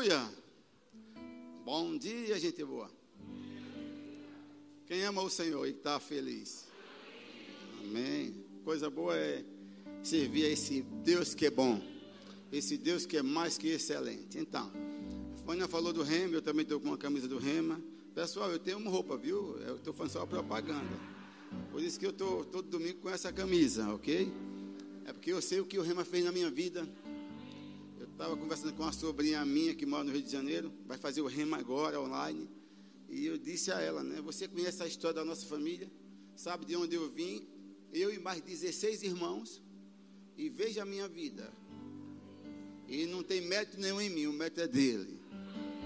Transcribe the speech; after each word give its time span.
Aleluia. 0.00 0.30
Bom 1.62 1.98
dia, 1.98 2.40
gente 2.40 2.64
boa. 2.64 2.90
Quem 4.86 5.04
ama 5.04 5.20
o 5.20 5.28
Senhor 5.28 5.66
e 5.66 5.72
está 5.72 6.00
feliz? 6.00 6.64
Amém. 7.82 8.34
Coisa 8.64 8.88
boa 8.88 9.14
é 9.14 9.44
servir 10.02 10.46
a 10.46 10.48
esse 10.48 10.80
Deus 11.04 11.34
que 11.34 11.44
é 11.44 11.50
bom, 11.50 11.82
esse 12.50 12.78
Deus 12.78 13.04
que 13.04 13.18
é 13.18 13.22
mais 13.22 13.58
que 13.58 13.68
excelente. 13.68 14.38
Então, 14.38 14.72
a 15.34 15.36
Fânia 15.44 15.68
falou 15.68 15.92
do 15.92 16.02
Rema, 16.02 16.32
eu 16.32 16.40
também 16.40 16.62
estou 16.62 16.80
com 16.80 16.88
uma 16.88 16.96
camisa 16.96 17.28
do 17.28 17.36
Rema. 17.36 17.78
Pessoal, 18.14 18.50
eu 18.50 18.58
tenho 18.58 18.78
uma 18.78 18.90
roupa, 18.90 19.18
viu? 19.18 19.58
Eu 19.58 19.76
estou 19.76 19.92
fazendo 19.92 20.12
só 20.14 20.24
propaganda. 20.24 20.98
Por 21.70 21.82
isso 21.82 22.00
que 22.00 22.06
eu 22.06 22.10
estou 22.10 22.42
todo 22.46 22.70
domingo 22.70 23.00
com 23.00 23.10
essa 23.10 23.30
camisa, 23.30 23.92
ok? 23.92 24.32
É 25.04 25.12
porque 25.12 25.30
eu 25.30 25.42
sei 25.42 25.60
o 25.60 25.66
que 25.66 25.78
o 25.78 25.82
Rema 25.82 26.06
fez 26.06 26.24
na 26.24 26.32
minha 26.32 26.50
vida. 26.50 26.88
Estava 28.20 28.36
conversando 28.36 28.74
com 28.74 28.82
uma 28.82 28.92
sobrinha 28.92 29.42
minha 29.46 29.74
que 29.74 29.86
mora 29.86 30.04
no 30.04 30.12
Rio 30.12 30.20
de 30.20 30.30
Janeiro, 30.30 30.70
vai 30.86 30.98
fazer 30.98 31.22
o 31.22 31.26
Rema 31.26 31.56
agora 31.56 31.98
online. 31.98 32.50
E 33.08 33.24
eu 33.24 33.38
disse 33.38 33.72
a 33.72 33.80
ela, 33.80 34.02
né? 34.02 34.20
Você 34.20 34.46
conhece 34.46 34.82
a 34.82 34.86
história 34.86 35.14
da 35.14 35.24
nossa 35.24 35.46
família? 35.46 35.90
Sabe 36.36 36.66
de 36.66 36.76
onde 36.76 36.94
eu 36.94 37.08
vim? 37.08 37.48
Eu 37.90 38.12
e 38.12 38.18
mais 38.18 38.42
16 38.42 39.04
irmãos. 39.04 39.62
E 40.36 40.50
veja 40.50 40.82
a 40.82 40.84
minha 40.84 41.08
vida. 41.08 41.50
E 42.86 43.06
não 43.06 43.22
tem 43.22 43.40
mérito 43.40 43.80
nenhum 43.80 44.02
em 44.02 44.10
mim, 44.10 44.26
o 44.26 44.34
mérito 44.34 44.60
é 44.60 44.68
dele. 44.68 45.18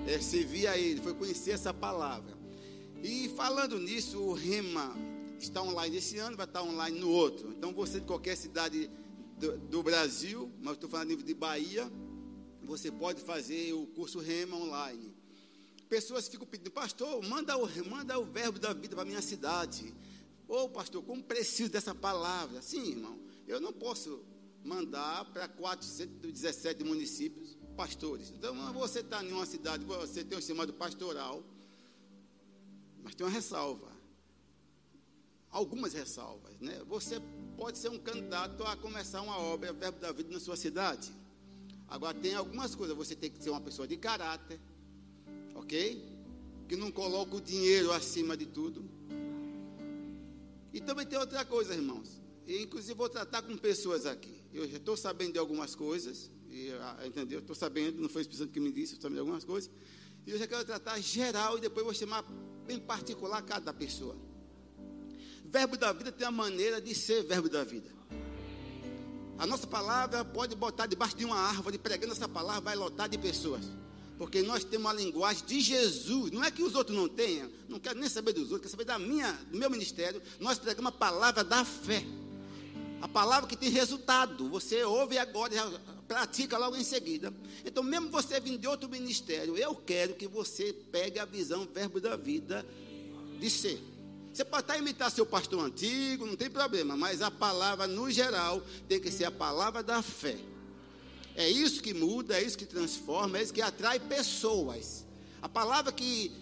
É 0.05 0.19
servir 0.19 0.67
a 0.67 0.77
ele, 0.77 1.01
foi 1.01 1.15
conhecer 1.15 1.53
essa 1.53 1.73
palavra. 1.73 2.37
E 3.01 3.29
falando 3.37 3.79
nisso, 3.79 4.19
o 4.19 4.33
Rema 4.33 4.93
está 5.39 5.63
online 5.63 5.99
esse 5.99 6.19
ano, 6.19 6.37
vai 6.37 6.47
estar 6.47 6.65
online 6.65 6.99
no 6.99 7.11
outro. 7.11 7.53
Então 7.53 7.73
você 7.73 8.01
de 8.01 8.07
qualquer 8.07 8.37
cidade 8.37 8.91
do, 9.39 9.57
do 9.57 9.83
Brasil, 9.85 10.51
mas 10.61 10.75
estou 10.75 10.91
falando 10.91 11.17
de 11.17 11.35
Bahia, 11.35 11.89
você 12.65 12.91
pode 12.91 13.21
fazer 13.23 13.73
o 13.73 13.87
curso 13.87 14.19
Rema 14.19 14.57
online. 14.57 15.15
Pessoas 15.89 16.29
ficam 16.29 16.47
pedindo, 16.47 16.71
pastor, 16.71 17.23
manda 17.23 17.57
o, 17.57 17.69
manda 17.89 18.19
o 18.19 18.25
verbo 18.25 18.59
da 18.59 18.73
vida 18.73 18.97
para 18.97 19.05
minha 19.05 19.23
cidade. 19.23 19.95
Ô, 20.49 20.65
oh, 20.65 20.69
pastor, 20.69 21.03
como 21.03 21.23
preciso 21.23 21.71
dessa 21.71 21.95
palavra? 21.95 22.61
Sim, 22.63 22.91
irmão, 22.91 23.19
eu 23.47 23.61
não 23.61 23.73
posso 23.73 24.25
mandar 24.65 25.25
para 25.27 25.47
417 25.47 26.83
municípios 26.85 27.57
pastores. 27.77 28.31
Então, 28.31 28.73
você 28.73 29.01
está 29.01 29.23
em 29.23 29.33
uma 29.33 29.47
cidade, 29.47 29.85
você 29.85 30.25
tem 30.25 30.39
um 30.39 30.43
chamado 30.43 30.73
pastoral, 30.73 31.45
mas 33.03 33.15
tem 33.15 33.27
uma 33.27 33.33
ressalva. 33.33 33.93
Algumas 35.51 35.93
ressalvas, 35.93 36.59
né? 36.61 36.83
Você 36.89 37.21
pode 37.57 37.79
ser 37.79 37.89
um 37.89 37.99
candidato 37.99 38.65
a 38.65 38.77
começar 38.77 39.23
uma 39.23 39.39
obra, 39.39 39.73
verbo 39.73 40.01
da 40.01 40.11
vida 40.11 40.33
na 40.33 40.41
sua 40.41 40.57
cidade. 40.57 41.13
Agora, 41.89 42.15
tem 42.15 42.35
algumas 42.35 42.75
coisas, 42.75 42.97
você 42.97 43.15
tem 43.15 43.31
que 43.31 43.43
ser 43.43 43.51
uma 43.51 43.61
pessoa 43.61 43.87
de 43.87 43.97
caráter, 43.97 44.61
ok? 45.55 46.05
Que 46.69 46.77
não 46.77 46.91
coloca 46.91 47.37
o 47.37 47.41
dinheiro 47.41 47.93
acima 47.93 48.37
de 48.37 48.47
tudo. 48.47 48.85
E 50.73 50.81
também 50.81 51.07
tem 51.07 51.19
outra 51.19 51.45
coisa, 51.45 51.75
irmãos. 51.75 52.21
E, 52.47 52.63
inclusive, 52.63 52.95
vou 52.95 53.09
tratar 53.09 53.43
com 53.43 53.57
pessoas 53.57 54.07
aqui. 54.07 54.35
Eu 54.53 54.69
já 54.69 54.77
estou 54.77 54.97
sabendo 54.97 55.35
de 55.35 55.39
algumas 55.39 55.75
coisas, 55.75 56.31
e, 56.51 56.71
ah, 56.73 57.07
entendeu? 57.07 57.41
Estou 57.41 57.55
sabendo, 57.55 58.01
não 58.01 58.09
foi 58.09 58.23
o 58.23 58.25
Espírito 58.25 58.53
que 58.53 58.61
me 58.61 58.73
disse, 58.73 58.95
estou 58.95 59.03
sabendo 59.03 59.17
de 59.17 59.21
algumas 59.21 59.45
coisas. 59.45 59.71
E 60.27 60.31
eu 60.31 60.39
já 60.39 60.47
quero 60.47 60.65
tratar 60.65 60.99
geral 61.01 61.59
e 61.59 61.61
depois 61.61 61.85
vou 61.85 61.95
chamar 61.95 62.25
em 62.69 62.79
particular 62.81 63.43
cada 63.43 63.73
pessoa. 63.73 64.17
Verbo 65.45 65.77
da 65.77 65.93
vida 65.93 66.11
tem 66.11 66.27
a 66.27 66.31
maneira 66.31 66.81
de 66.81 66.95
ser 66.95 67.23
verbo 67.23 67.49
da 67.49 67.63
vida. 67.63 67.94
A 69.39 69.47
nossa 69.47 69.67
palavra 69.67 70.25
pode 70.25 70.55
botar 70.55 70.87
debaixo 70.87 71.17
de 71.17 71.25
uma 71.25 71.37
árvore, 71.37 71.79
pregando 71.79 72.13
essa 72.13 72.29
palavra, 72.29 72.61
vai 72.61 72.77
lotar 72.77 73.09
de 73.09 73.19
pessoas. 73.19 73.65
Porque 74.17 74.43
nós 74.43 74.63
temos 74.63 74.87
uma 74.87 74.93
linguagem 74.93 75.45
de 75.45 75.61
Jesus. 75.61 76.31
Não 76.31 76.45
é 76.45 76.51
que 76.51 76.63
os 76.63 76.75
outros 76.75 76.97
não 76.97 77.09
tenham. 77.09 77.51
Não 77.69 77.81
quero 77.81 77.99
nem 77.99 78.09
saber 78.09 78.33
dos 78.33 78.53
outros, 78.53 78.61
quero 78.61 78.71
saber 78.71 78.85
da 78.85 78.99
minha, 78.99 79.33
do 79.51 79.59
meu 79.59 79.69
ministério. 79.69 80.23
Nós 80.39 80.59
pregamos 80.59 80.91
a 80.91 80.93
palavra 80.93 81.43
da 81.43 81.65
fé. 81.65 82.05
A 83.03 83.09
palavra 83.09 83.49
que 83.49 83.57
tem 83.57 83.71
resultado. 83.71 84.49
Você 84.51 84.85
ouve 84.85 85.19
agora 85.19 85.53
e 85.55 86.05
pratica 86.07 86.57
logo 86.57 86.77
em 86.77 86.85
seguida. 86.85 87.35
Então, 87.65 87.83
mesmo 87.83 88.09
você 88.09 88.39
vindo 88.39 88.59
de 88.59 88.69
outro 88.69 88.89
ministério, 88.89 89.57
eu 89.57 89.75
quero 89.75 90.15
que 90.15 90.29
você 90.29 90.73
pegue 90.93 91.19
a 91.19 91.25
visão, 91.25 91.67
verbo 91.67 92.01
da 92.01 92.15
vida 92.17 92.65
de 93.41 93.51
ser. 93.51 93.83
Você 94.35 94.45
pode 94.45 94.65
até 94.65 94.81
imitar 94.81 95.13
seu 95.13 95.25
pastor 95.25 95.65
antigo, 95.65 96.27
não 96.27 96.35
tem 96.35 96.51
problema, 96.51 96.97
mas 96.97 97.23
a 97.23 97.31
palavra, 97.31 97.87
no 97.87 98.11
geral, 98.11 98.61
tem 98.89 99.01
que 99.01 99.09
ser 99.09 99.27
a 99.27 99.31
palavra 99.31 99.81
da 99.81 100.03
fé. 100.03 100.37
É 101.37 101.49
isso 101.49 101.81
que 101.81 101.95
muda, 101.95 102.37
é 102.37 102.43
isso 102.43 102.59
que 102.59 102.67
transforma, 102.67 103.39
é 103.39 103.45
isso 103.45 103.55
que 103.55 103.63
atrai 103.63 104.01
pessoas. 104.01 105.07
A 105.41 105.49
palavra 105.49 105.93
que, 105.93 106.33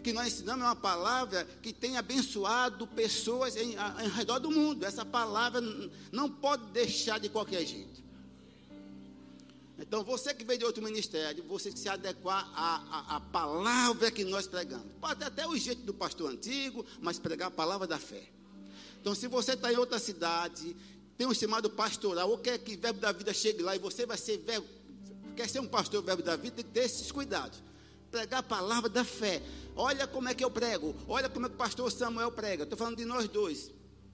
que 0.00 0.12
nós 0.12 0.28
ensinamos 0.28 0.62
é 0.62 0.68
uma 0.68 0.76
palavra 0.76 1.44
que 1.60 1.72
tem 1.72 1.96
abençoado 1.96 2.86
pessoas 2.86 3.56
em, 3.56 3.74
em 3.74 4.08
redor 4.14 4.38
do 4.38 4.52
mundo. 4.52 4.86
Essa 4.86 5.04
palavra 5.04 5.60
não 6.12 6.30
pode 6.30 6.66
deixar 6.70 7.18
de 7.18 7.28
qualquer 7.28 7.66
jeito. 7.66 8.00
Então, 9.80 10.04
você 10.04 10.34
que 10.34 10.44
veio 10.44 10.58
de 10.58 10.64
outro 10.64 10.82
ministério, 10.82 11.42
você 11.44 11.72
que 11.72 11.78
se 11.78 11.88
adequar 11.88 12.50
à, 12.54 12.76
à, 12.76 13.16
à, 13.16 13.20
palavra 13.20 14.10
que 14.10 14.24
nós 14.24 14.46
pregamos. 14.46 14.86
Pode 15.00 15.24
até 15.24 15.46
o 15.46 15.56
jeito 15.56 15.82
do 15.82 15.94
pastor 15.94 16.30
antigo, 16.30 16.84
mas 17.00 17.18
pregar 17.18 17.48
a 17.48 17.50
palavra 17.50 17.86
da 17.86 17.98
fé. 17.98 18.22
Então, 19.00 19.14
se 19.14 19.26
você 19.26 19.54
está 19.54 19.72
em 19.72 19.76
outra 19.76 19.98
cidade 19.98 20.76
tem 21.20 21.26
um 21.26 21.34
chamado 21.34 21.68
pastoral, 21.68 22.30
ou 22.30 22.38
quer 22.38 22.56
que 22.56 22.74
o 22.74 22.80
verbo 22.80 22.98
da 22.98 23.12
vida 23.12 23.30
chegue 23.34 23.62
lá 23.62 23.76
e 23.76 23.78
você 23.78 24.06
vai 24.06 24.16
ser 24.16 24.38
verbo, 24.38 24.66
quer 25.36 25.50
ser 25.50 25.60
um 25.60 25.66
pastor 25.66 26.02
verbo 26.02 26.22
da 26.22 26.34
vida, 26.34 26.56
tem 26.56 26.64
que 26.64 26.70
ter 26.70 26.84
esses 26.84 27.12
cuidados. 27.12 27.62
Pregar 28.10 28.40
a 28.40 28.42
palavra 28.42 28.88
da 28.88 29.04
fé. 29.04 29.42
Olha 29.76 30.06
como 30.06 30.30
é 30.30 30.34
que 30.34 30.42
eu 30.42 30.50
prego, 30.50 30.96
olha 31.06 31.28
como 31.28 31.44
é 31.44 31.48
que 31.50 31.54
o 31.54 31.58
pastor 31.58 31.92
Samuel 31.92 32.32
prega. 32.32 32.62
Estou 32.62 32.78
falando 32.78 32.96
de 32.96 33.04
nós 33.04 33.28
dois. 33.28 33.70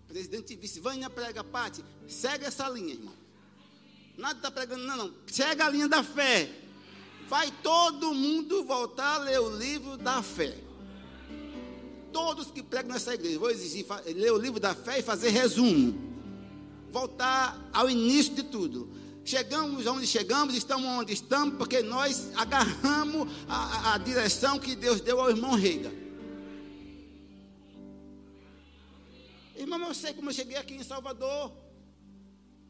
Presidente 0.09 0.55
e 0.55 0.57
vice, 0.57 0.81
Vânia 0.81 1.09
prega, 1.09 1.45
Pati, 1.45 1.85
segue 2.09 2.45
essa 2.45 2.69
linha, 2.69 2.95
irmão. 2.95 3.15
Nada 4.17 4.37
está 4.39 4.51
pregando, 4.51 4.85
não, 4.85 4.97
não. 4.97 5.15
Segue 5.27 5.63
a 5.63 5.69
linha 5.69 5.89
da 5.89 6.03
fé. 6.03 6.51
Vai 7.29 7.51
todo 7.63 8.15
mundo 8.15 8.65
voltar 8.65 9.17
a 9.17 9.19
ler 9.19 9.41
o 9.41 9.57
livro 9.57 9.97
da 9.97 10.23
fé. 10.23 10.57
Todos 12.13 12.51
que 12.51 12.63
pregam 12.63 12.93
nessa 12.93 13.15
igreja, 13.15 13.39
vou 13.39 13.51
exigir 13.51 13.85
ler 14.07 14.33
o 14.33 14.39
livro 14.39 14.59
da 14.59 14.75
fé 14.75 15.01
e 15.01 15.03
fazer 15.03 15.31
resumo 15.31 16.07
voltar 16.97 17.69
ao 17.75 17.91
início 17.91 18.35
de 18.35 18.43
tudo. 18.43 18.91
Chegamos 19.25 19.87
onde 19.87 20.07
chegamos, 20.07 20.55
estamos 20.55 20.87
onde 20.87 21.13
estamos, 21.13 21.57
porque 21.57 21.83
nós 21.83 22.31
agarramos 22.35 23.29
a, 23.49 23.95
a 23.95 23.99
direção 23.99 24.59
que 24.59 24.75
Deus 24.75 25.01
deu 25.03 25.21
ao 25.21 25.29
irmão 25.29 25.55
Reiga. 25.55 25.93
Irmão, 29.57 29.81
eu 29.81 29.95
sei 29.95 30.15
como 30.15 30.31
eu 30.31 30.35
cheguei 30.35 30.57
aqui 30.57 30.75
em 30.75 30.83
Salvador. 30.83 31.53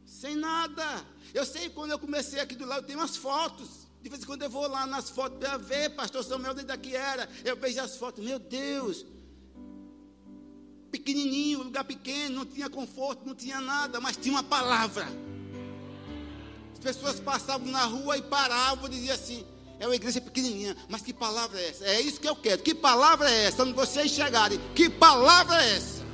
Sem 0.05 0.35
nada. 0.35 1.05
Eu 1.33 1.45
sei 1.45 1.69
quando 1.69 1.91
eu 1.91 1.99
comecei 1.99 2.39
aqui 2.39 2.55
do 2.55 2.65
lado, 2.65 2.85
tem 2.85 2.95
umas 2.95 3.17
fotos. 3.17 3.87
De 4.01 4.09
vez 4.09 4.21
em 4.21 4.25
quando 4.25 4.43
eu 4.43 4.49
vou 4.49 4.67
lá 4.67 4.85
nas 4.85 5.09
fotos 5.09 5.39
para 5.39 5.57
ver, 5.57 5.89
pastor 5.91 6.23
Samuel, 6.23 6.53
onde 6.53 6.63
daqui 6.63 6.95
era. 6.95 7.27
Eu 7.43 7.55
vejo 7.57 7.81
as 7.81 7.97
fotos, 7.97 8.23
meu 8.23 8.39
Deus, 8.39 9.05
pequenininho, 10.91 11.63
lugar 11.63 11.83
pequeno, 11.83 12.35
não 12.35 12.45
tinha 12.45 12.69
conforto, 12.69 13.25
não 13.25 13.35
tinha 13.35 13.59
nada, 13.59 13.99
mas 13.99 14.17
tinha 14.17 14.33
uma 14.33 14.43
palavra. 14.43 15.07
As 16.73 16.79
pessoas 16.79 17.19
passavam 17.19 17.67
na 17.67 17.83
rua 17.85 18.17
e 18.17 18.21
paravam 18.21 18.87
e 18.87 18.91
diziam 18.91 19.15
assim: 19.15 19.45
é 19.79 19.87
uma 19.87 19.95
igreja 19.95 20.21
pequenininha, 20.21 20.75
mas 20.89 21.01
que 21.01 21.13
palavra 21.13 21.59
é 21.59 21.69
essa? 21.69 21.85
É 21.85 22.01
isso 22.01 22.19
que 22.19 22.27
eu 22.27 22.35
quero. 22.35 22.61
Que 22.61 22.73
palavra 22.73 23.29
é 23.29 23.45
essa? 23.45 23.57
Quando 23.57 23.75
vocês 23.75 24.11
chegarem, 24.11 24.59
que 24.73 24.89
palavra 24.89 25.63
é 25.63 25.75
essa? 25.75 26.05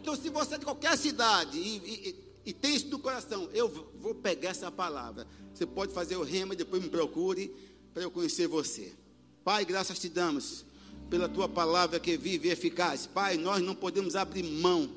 Então, 0.00 0.14
se 0.14 0.30
você 0.30 0.54
é 0.54 0.58
de 0.58 0.64
qualquer 0.64 0.96
cidade 0.96 1.58
e, 1.58 1.76
e, 1.78 2.25
e 2.46 2.52
tem 2.52 2.76
isso 2.76 2.86
no 2.86 3.00
coração, 3.00 3.50
eu 3.52 3.68
vou 4.00 4.14
pegar 4.14 4.50
essa 4.50 4.70
palavra. 4.70 5.26
Você 5.52 5.66
pode 5.66 5.92
fazer 5.92 6.16
o 6.16 6.22
rema 6.22 6.54
e 6.54 6.56
depois 6.56 6.80
me 6.80 6.88
procure 6.88 7.52
para 7.92 8.04
eu 8.04 8.10
conhecer 8.10 8.46
você. 8.46 8.94
Pai, 9.42 9.64
graças 9.64 9.98
te 9.98 10.08
damos 10.08 10.64
pela 11.10 11.28
tua 11.28 11.48
palavra 11.48 11.98
que 11.98 12.16
vive 12.16 12.48
e 12.48 12.52
eficaz. 12.52 13.04
Pai, 13.04 13.36
nós 13.36 13.60
não 13.60 13.74
podemos 13.74 14.14
abrir 14.14 14.44
mão 14.44 14.88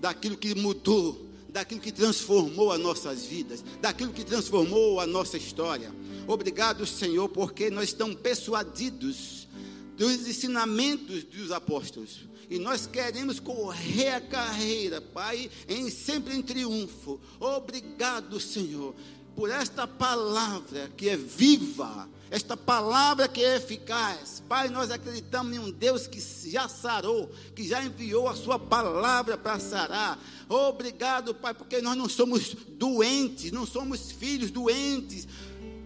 daquilo 0.00 0.36
que 0.36 0.54
mudou, 0.54 1.26
daquilo 1.48 1.80
que 1.80 1.90
transformou 1.90 2.70
as 2.70 2.80
nossas 2.80 3.24
vidas, 3.24 3.64
daquilo 3.80 4.12
que 4.12 4.24
transformou 4.24 5.00
a 5.00 5.06
nossa 5.06 5.36
história. 5.36 5.92
Obrigado, 6.28 6.86
Senhor, 6.86 7.28
porque 7.28 7.68
nós 7.68 7.88
estamos 7.88 8.14
persuadidos 8.16 9.48
dos 9.96 10.26
ensinamentos 10.28 11.24
dos 11.24 11.50
apóstolos. 11.50 12.31
E 12.52 12.58
nós 12.58 12.86
queremos 12.86 13.40
correr 13.40 14.10
a 14.10 14.20
carreira, 14.20 15.00
Pai, 15.00 15.50
em 15.68 15.88
sempre 15.88 16.36
em 16.36 16.42
triunfo. 16.42 17.18
Obrigado, 17.40 18.38
Senhor, 18.38 18.94
por 19.34 19.50
esta 19.50 19.86
palavra 19.86 20.90
que 20.96 21.08
é 21.08 21.16
viva 21.16 22.08
esta 22.32 22.56
palavra 22.56 23.28
que 23.28 23.44
é 23.44 23.56
eficaz. 23.56 24.42
Pai, 24.48 24.70
nós 24.70 24.90
acreditamos 24.90 25.54
em 25.54 25.58
um 25.58 25.70
Deus 25.70 26.06
que 26.06 26.18
já 26.50 26.66
sarou, 26.66 27.30
que 27.54 27.62
já 27.62 27.84
enviou 27.84 28.26
a 28.26 28.34
sua 28.34 28.58
palavra 28.58 29.36
para 29.36 29.60
sarar. 29.60 30.18
Obrigado, 30.48 31.34
Pai, 31.34 31.52
porque 31.52 31.82
nós 31.82 31.94
não 31.94 32.08
somos 32.08 32.56
doentes, 32.70 33.52
não 33.52 33.66
somos 33.66 34.10
filhos 34.10 34.50
doentes. 34.50 35.28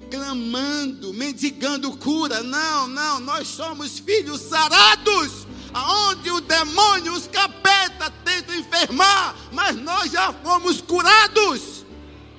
clamando, 0.08 1.12
mendigando 1.12 1.96
cura. 1.96 2.44
Não, 2.44 2.86
não, 2.86 3.18
nós 3.18 3.48
somos 3.48 3.98
filhos 3.98 4.40
sarados. 4.40 5.35
Aonde 5.76 6.30
o 6.30 6.40
demônio, 6.40 7.12
os 7.12 7.26
capeta 7.26 8.10
tentam 8.24 8.54
enfermar, 8.54 9.36
mas 9.52 9.76
nós 9.76 10.10
já 10.10 10.32
fomos 10.32 10.80
curados. 10.80 11.84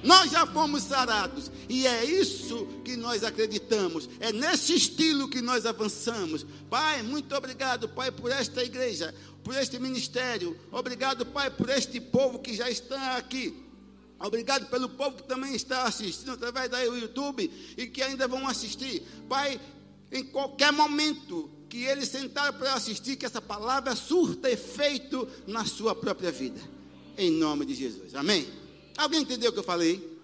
Nós 0.01 0.31
já 0.31 0.47
fomos 0.47 0.81
sarados. 0.81 1.51
E 1.69 1.85
é 1.85 2.03
isso 2.03 2.65
que 2.83 2.97
nós 2.97 3.23
acreditamos. 3.23 4.09
É 4.19 4.33
nesse 4.33 4.73
estilo 4.73 5.29
que 5.29 5.39
nós 5.39 5.67
avançamos. 5.67 6.47
Pai, 6.67 7.03
muito 7.03 7.35
obrigado, 7.35 7.87
Pai, 7.87 8.09
por 8.11 8.31
esta 8.31 8.63
igreja, 8.63 9.13
por 9.43 9.53
este 9.55 9.77
ministério. 9.77 10.59
Obrigado, 10.71 11.23
Pai, 11.23 11.51
por 11.51 11.69
este 11.69 12.01
povo 12.01 12.39
que 12.39 12.55
já 12.55 12.71
está 12.71 13.17
aqui. 13.17 13.53
Obrigado 14.19 14.65
pelo 14.65 14.89
povo 14.89 15.17
que 15.17 15.27
também 15.27 15.53
está 15.53 15.83
assistindo 15.83 16.31
através 16.31 16.71
do 16.71 16.97
YouTube 16.97 17.51
e 17.77 17.85
que 17.85 18.01
ainda 18.01 18.27
vão 18.27 18.47
assistir. 18.47 19.03
Pai, 19.29 19.61
em 20.11 20.23
qualquer 20.23 20.73
momento 20.73 21.55
que 21.69 21.83
eles 21.83 22.09
sentaram 22.09 22.57
para 22.57 22.73
assistir, 22.73 23.15
que 23.15 23.25
essa 23.25 23.41
palavra 23.41 23.95
surta 23.95 24.49
efeito 24.49 25.27
na 25.45 25.65
sua 25.65 25.93
própria 25.93 26.31
vida. 26.31 26.59
Em 27.17 27.31
nome 27.31 27.65
de 27.65 27.75
Jesus. 27.75 28.15
Amém? 28.15 28.47
Alguém 28.97 29.21
entendeu 29.21 29.49
o 29.49 29.53
que 29.53 29.59
eu 29.59 29.63
falei? 29.63 30.17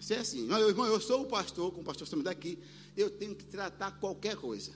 Você 0.00 0.14
é 0.14 0.18
assim, 0.20 0.46
meu 0.46 0.68
irmão, 0.68 0.86
eu 0.86 1.00
sou 1.00 1.22
o 1.22 1.26
pastor, 1.26 1.70
como 1.70 1.82
o 1.82 1.84
pastor 1.84 2.04
estamos 2.04 2.24
daqui, 2.24 2.58
eu 2.96 3.10
tenho 3.10 3.34
que 3.34 3.44
tratar 3.44 3.90
qualquer 3.92 4.36
coisa. 4.36 4.72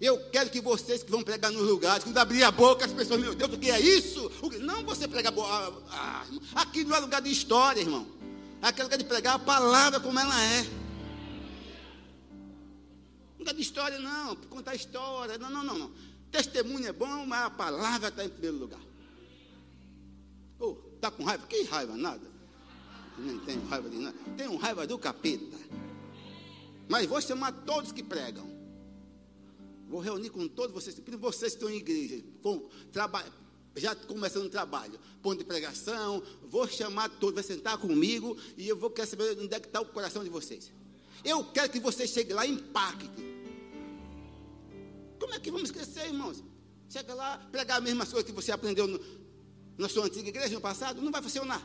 Eu 0.00 0.18
quero 0.30 0.50
que 0.50 0.60
vocês 0.60 1.02
que 1.02 1.10
vão 1.10 1.22
pregar 1.22 1.52
nos 1.52 1.62
lugares, 1.62 2.02
quando 2.02 2.18
abrir 2.18 2.42
a 2.42 2.50
boca, 2.50 2.84
as 2.84 2.92
pessoas, 2.92 3.20
meu 3.20 3.34
Deus, 3.34 3.52
o 3.52 3.58
que 3.58 3.70
é 3.70 3.78
isso? 3.78 4.30
Não 4.60 4.84
você 4.84 5.06
pregar, 5.06 5.32
ah, 5.38 5.72
ah, 5.90 6.26
aqui 6.54 6.82
não 6.82 6.96
é 6.96 6.98
lugar 6.98 7.20
de 7.20 7.30
história, 7.30 7.80
irmão. 7.80 8.06
Aqui 8.60 8.80
é 8.80 8.84
lugar 8.84 8.96
de 8.96 9.04
pregar 9.04 9.34
a 9.34 9.38
palavra 9.38 10.00
como 10.00 10.18
ela 10.18 10.42
é. 10.44 10.81
Lugar 13.42 13.54
de 13.54 13.60
história, 13.60 13.98
não, 13.98 14.36
contar 14.36 14.72
história, 14.76 15.36
não, 15.36 15.50
não, 15.50 15.64
não, 15.64 15.76
não. 15.76 15.90
Testemunho 16.30 16.86
é 16.86 16.92
bom, 16.92 17.26
mas 17.26 17.46
a 17.46 17.50
palavra 17.50 18.08
está 18.08 18.24
em 18.24 18.28
primeiro 18.28 18.56
lugar. 18.56 18.80
Oh, 20.60 20.76
está 20.94 21.10
com 21.10 21.24
raiva? 21.24 21.44
Que 21.48 21.64
raiva? 21.64 21.96
Nada. 21.96 22.24
Não 23.18 23.40
tenho 23.40 23.66
raiva 23.66 23.90
de 23.90 23.98
nada. 23.98 24.16
Tenho 24.36 24.56
raiva 24.56 24.86
do 24.86 24.96
capeta. 24.96 25.58
Mas 26.88 27.04
vou 27.06 27.20
chamar 27.20 27.50
todos 27.50 27.90
que 27.90 28.04
pregam. 28.04 28.48
Vou 29.88 29.98
reunir 29.98 30.30
com 30.30 30.46
todos 30.46 30.72
vocês, 30.72 30.96
vocês 31.18 31.52
que 31.52 31.56
estão 31.56 31.68
em 31.68 31.78
igreja, 31.78 32.22
já 33.74 33.96
começando 33.96 34.46
o 34.46 34.50
trabalho, 34.50 35.00
ponto 35.20 35.38
de 35.38 35.44
pregação, 35.44 36.22
vou 36.44 36.68
chamar 36.68 37.08
todos, 37.08 37.34
vai 37.34 37.42
sentar 37.42 37.76
comigo 37.76 38.36
e 38.56 38.68
eu 38.68 38.76
vou 38.76 38.88
querer 38.88 39.08
saber 39.08 39.36
onde 39.36 39.52
é 39.52 39.58
que 39.58 39.66
está 39.66 39.80
o 39.80 39.86
coração 39.86 40.22
de 40.22 40.30
vocês. 40.30 40.72
Eu 41.24 41.44
quero 41.44 41.70
que 41.70 41.80
vocês 41.80 42.10
cheguem 42.10 42.34
lá 42.34 42.44
e 42.44 42.50
impactem. 42.50 43.10
Como 45.18 45.34
é 45.34 45.38
que 45.38 45.50
vamos 45.50 45.70
crescer, 45.70 46.06
irmãos? 46.06 46.42
Chega 46.88 47.14
lá, 47.14 47.38
pregar 47.50 47.78
as 47.78 47.84
mesmas 47.84 48.08
coisas 48.10 48.28
que 48.28 48.34
você 48.34 48.50
aprendeu 48.50 48.86
no, 48.86 49.00
na 49.78 49.88
sua 49.88 50.06
antiga 50.06 50.28
igreja 50.28 50.54
no 50.54 50.60
passado, 50.60 51.00
não 51.00 51.12
vai 51.12 51.22
funcionar. 51.22 51.62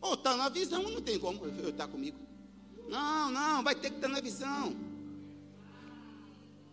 Ou 0.00 0.14
está 0.14 0.36
na 0.36 0.48
visão, 0.48 0.82
não 0.82 1.00
tem 1.00 1.18
como 1.18 1.44
eu 1.44 1.70
estar 1.70 1.88
comigo. 1.88 2.18
Não, 2.88 3.30
não, 3.30 3.62
vai 3.62 3.74
ter 3.74 3.90
que 3.90 3.96
estar 3.96 4.08
na 4.08 4.20
visão. 4.20 4.74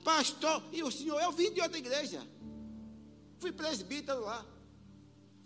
Pastor, 0.04 0.64
e 0.72 0.82
o 0.82 0.92
senhor, 0.92 1.20
eu 1.22 1.32
vim 1.32 1.52
de 1.52 1.62
outra 1.62 1.78
igreja. 1.78 2.26
Fui 3.38 3.52
presbítero 3.52 4.22
lá. 4.22 4.46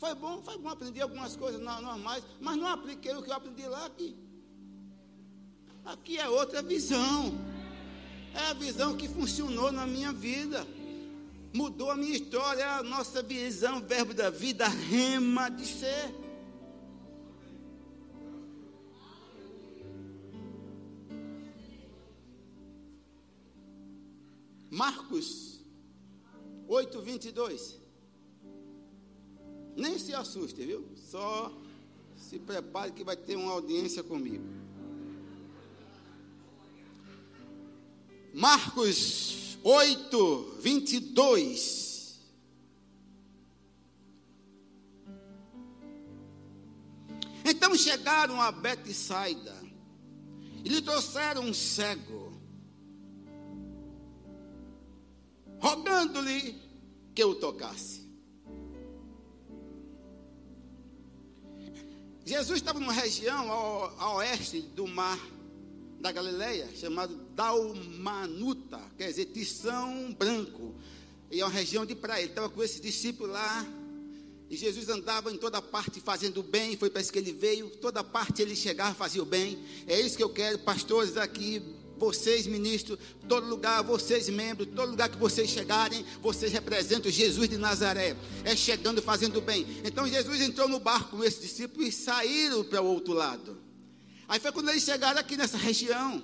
Foi 0.03 0.15
bom, 0.15 0.41
foi 0.43 0.57
bom 0.57 0.67
aprender 0.67 0.99
algumas 0.99 1.33
coisas 1.37 1.61
normais, 1.61 2.25
mas 2.41 2.57
não 2.57 2.67
apliquei 2.67 3.15
o 3.15 3.23
que 3.23 3.29
eu 3.29 3.35
aprendi 3.35 3.65
lá 3.65 3.85
aqui. 3.85 4.13
Aqui 5.85 6.17
é 6.17 6.27
outra 6.27 6.61
visão. 6.61 7.31
É 8.33 8.47
a 8.47 8.53
visão 8.53 8.97
que 8.97 9.07
funcionou 9.07 9.71
na 9.71 9.87
minha 9.87 10.11
vida. 10.11 10.67
Mudou 11.53 11.89
a 11.89 11.95
minha 11.95 12.17
história, 12.17 12.69
a 12.79 12.83
nossa 12.83 13.23
visão, 13.23 13.79
verbo 13.79 14.13
da 14.13 14.29
vida, 14.29 14.67
rema 14.67 15.47
de 15.47 15.65
ser. 15.65 16.13
Marcos 24.69 25.61
8, 26.67 27.01
22. 27.01 27.82
Nem 29.75 29.97
se 29.97 30.13
assuste, 30.13 30.65
viu? 30.65 30.85
Só 30.95 31.51
se 32.15 32.39
prepare 32.39 32.91
que 32.91 33.03
vai 33.03 33.15
ter 33.17 33.35
uma 33.35 33.51
audiência 33.51 34.03
comigo. 34.03 34.43
Marcos 38.33 39.57
8, 39.63 40.57
22. 40.59 42.19
Então 47.45 47.75
chegaram 47.75 48.41
a 48.41 48.51
Betsaida 48.51 49.55
e 50.63 50.69
lhe 50.69 50.81
trouxeram 50.81 51.43
um 51.43 51.53
cego, 51.53 52.31
rogando-lhe 55.59 56.55
que 57.13 57.23
o 57.23 57.35
tocasse. 57.35 58.02
Jesus 62.25 62.59
estava 62.59 62.79
numa 62.79 62.93
região 62.93 63.51
ao, 63.51 64.15
oeste 64.17 64.61
do 64.61 64.87
mar 64.87 65.19
da 65.99 66.11
Galileia, 66.11 66.69
chamado 66.75 67.15
Dalmanuta, 67.35 68.79
quer 68.97 69.07
dizer, 69.07 69.25
Tição 69.25 70.13
Branco. 70.17 70.73
E 71.29 71.41
é 71.41 71.45
uma 71.45 71.51
região 71.51 71.85
de 71.85 71.95
praia. 71.95 72.21
Ele 72.21 72.29
estava 72.29 72.49
com 72.49 72.63
esses 72.63 72.79
discípulos 72.79 73.31
lá. 73.31 73.65
E 74.49 74.55
Jesus 74.55 74.87
andava 74.87 75.31
em 75.31 75.37
toda 75.37 75.61
parte 75.61 75.99
fazendo 75.99 76.43
bem. 76.43 76.77
Foi 76.77 76.89
para 76.89 77.01
isso 77.01 77.11
que 77.11 77.19
ele 77.19 77.33
veio. 77.33 77.69
Toda 77.69 78.03
parte 78.03 78.41
ele 78.41 78.55
chegava, 78.55 78.93
fazia 78.93 79.21
o 79.21 79.25
bem. 79.25 79.61
É 79.87 79.99
isso 79.99 80.15
que 80.15 80.23
eu 80.23 80.29
quero, 80.29 80.59
pastores 80.59 81.17
aqui, 81.17 81.61
vocês, 81.97 82.47
ministros, 82.47 82.99
todo 83.27 83.47
lugar, 83.47 83.83
vocês, 83.83 84.29
membros, 84.29 84.67
todo 84.75 84.91
lugar 84.91 85.09
que 85.09 85.17
vocês 85.17 85.49
chegarem, 85.49 86.05
vocês 86.21 86.51
representam 86.51 87.11
Jesus 87.11 87.49
de 87.49 87.57
Nazaré. 87.57 88.15
É 88.43 88.55
chegando 88.55 89.01
fazendo 89.01 89.41
bem. 89.41 89.65
Então 89.83 90.07
Jesus 90.07 90.41
entrou 90.41 90.67
no 90.67 90.79
barco 90.79 91.17
com 91.17 91.23
esses 91.23 91.41
discípulos 91.41 91.87
e 91.87 91.91
saíram 91.91 92.63
para 92.63 92.81
o 92.81 92.85
outro 92.85 93.13
lado. 93.13 93.57
Aí 94.27 94.39
foi 94.39 94.51
quando 94.51 94.69
eles 94.69 94.83
chegaram 94.83 95.19
aqui 95.19 95.37
nessa 95.37 95.57
região. 95.57 96.23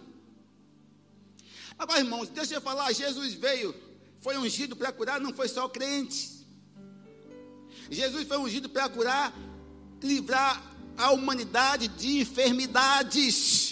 Agora, 1.78 2.00
irmãos, 2.00 2.28
deixa 2.30 2.56
eu 2.56 2.62
falar, 2.62 2.92
Jesus 2.92 3.34
veio, 3.34 3.74
foi 4.20 4.38
ungido 4.38 4.76
para 4.76 4.92
curar, 4.92 5.22
não 5.22 5.34
foi 5.34 5.48
só 5.48 5.70
crente. 5.70 6.46
Jesus 7.90 8.28
foi 8.28 8.38
ungido 8.38 8.70
para 8.70 8.90
curar, 8.90 9.34
livrar 10.02 10.62
a 10.98 11.12
humanidade 11.12 11.88
de 11.88 12.20
enfermidades, 12.20 13.69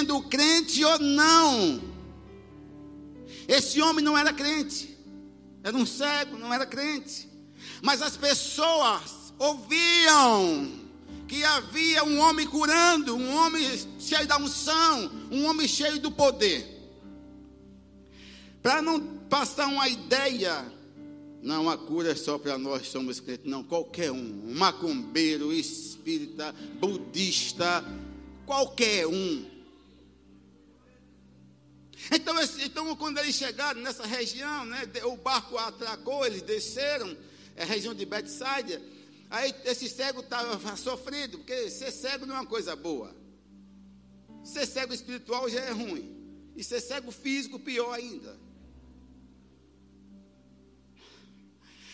sendo 0.00 0.22
crente 0.22 0.84
ou 0.84 0.98
não. 0.98 1.82
Esse 3.46 3.80
homem 3.82 4.04
não 4.04 4.16
era 4.16 4.32
crente, 4.32 4.96
era 5.62 5.76
um 5.76 5.84
cego, 5.84 6.38
não 6.38 6.52
era 6.52 6.64
crente, 6.64 7.28
mas 7.82 8.00
as 8.00 8.16
pessoas 8.16 9.34
ouviam 9.38 10.80
que 11.26 11.44
havia 11.44 12.04
um 12.04 12.18
homem 12.18 12.46
curando, 12.46 13.14
um 13.14 13.36
homem 13.36 13.64
cheio 13.98 14.26
da 14.26 14.38
unção, 14.38 15.10
um 15.30 15.44
homem 15.44 15.68
cheio 15.68 15.98
do 16.00 16.10
poder. 16.10 16.78
Para 18.62 18.82
não 18.82 19.00
passar 19.28 19.66
uma 19.66 19.88
ideia, 19.88 20.64
não, 21.42 21.68
a 21.68 21.76
cura 21.76 22.12
é 22.12 22.14
só 22.14 22.38
para 22.38 22.58
nós 22.58 22.88
somos 22.88 23.20
crentes, 23.20 23.50
não, 23.50 23.62
qualquer 23.62 24.10
um, 24.10 24.16
um 24.16 24.54
macumbeiro, 24.54 25.52
espírita, 25.52 26.54
budista, 26.78 27.84
qualquer 28.46 29.06
um. 29.06 29.49
Então, 32.12 32.34
então, 32.64 32.96
quando 32.96 33.18
eles 33.18 33.36
chegaram 33.36 33.80
nessa 33.80 34.04
região, 34.04 34.64
né, 34.64 34.82
o 35.04 35.16
barco 35.16 35.56
atracou, 35.56 36.26
eles 36.26 36.42
desceram, 36.42 37.16
é 37.54 37.62
a 37.62 37.66
região 37.66 37.94
de 37.94 38.04
Betsaida, 38.04 38.82
Aí 39.30 39.54
esse 39.64 39.88
cego 39.88 40.20
estava 40.20 40.76
sofrendo, 40.76 41.38
porque 41.38 41.70
ser 41.70 41.92
cego 41.92 42.26
não 42.26 42.34
é 42.34 42.40
uma 42.40 42.46
coisa 42.46 42.74
boa. 42.74 43.14
Ser 44.42 44.66
cego 44.66 44.92
espiritual 44.92 45.48
já 45.48 45.60
é 45.60 45.70
ruim. 45.70 46.16
E 46.56 46.64
ser 46.64 46.80
cego 46.80 47.12
físico, 47.12 47.60
pior 47.60 47.92
ainda. 47.92 48.36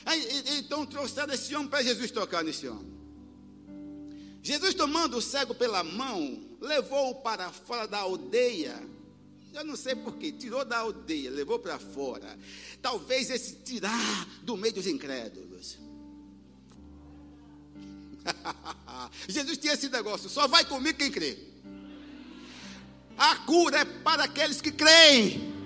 Aí, 0.06 0.58
então 0.58 0.86
trouxeram 0.86 1.34
esse 1.34 1.54
homem 1.54 1.68
para 1.68 1.82
Jesus 1.82 2.10
tocar 2.10 2.42
nesse 2.42 2.66
homem. 2.66 2.96
Jesus, 4.42 4.72
tomando 4.74 5.18
o 5.18 5.22
cego 5.22 5.54
pela 5.54 5.84
mão, 5.84 6.56
levou-o 6.60 7.16
para 7.16 7.52
fora 7.52 7.86
da 7.86 7.98
aldeia. 7.98 8.80
Eu 9.56 9.64
não 9.64 9.74
sei 9.74 9.96
porquê. 9.96 10.30
Tirou 10.32 10.64
da 10.66 10.78
aldeia, 10.78 11.30
levou 11.30 11.58
para 11.58 11.78
fora. 11.78 12.38
Talvez 12.82 13.30
esse 13.30 13.56
tirar 13.56 14.28
do 14.42 14.54
meio 14.54 14.74
dos 14.74 14.86
incrédulos. 14.86 15.78
Jesus 19.26 19.56
tinha 19.56 19.72
esse 19.72 19.88
negócio. 19.88 20.28
Só 20.28 20.46
vai 20.46 20.62
comigo 20.66 20.98
quem 20.98 21.10
crê. 21.10 21.38
A 23.16 23.36
cura 23.36 23.78
é 23.78 23.84
para 23.86 24.24
aqueles 24.24 24.60
que 24.60 24.70
creem. 24.70 25.56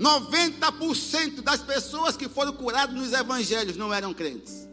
90% 0.00 1.42
das 1.42 1.62
pessoas 1.62 2.16
que 2.16 2.28
foram 2.28 2.52
curadas 2.54 2.96
nos 2.96 3.12
evangelhos 3.12 3.76
não 3.76 3.94
eram 3.94 4.12
crentes. 4.12 4.66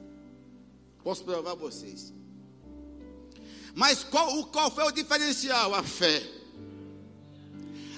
Posso 1.03 1.23
provar 1.23 1.53
vocês. 1.53 2.11
Mas 3.75 4.03
qual, 4.03 4.43
qual 4.47 4.71
foi 4.71 4.85
o 4.85 4.91
diferencial? 4.91 5.75
A 5.75 5.83
fé. 5.83 6.38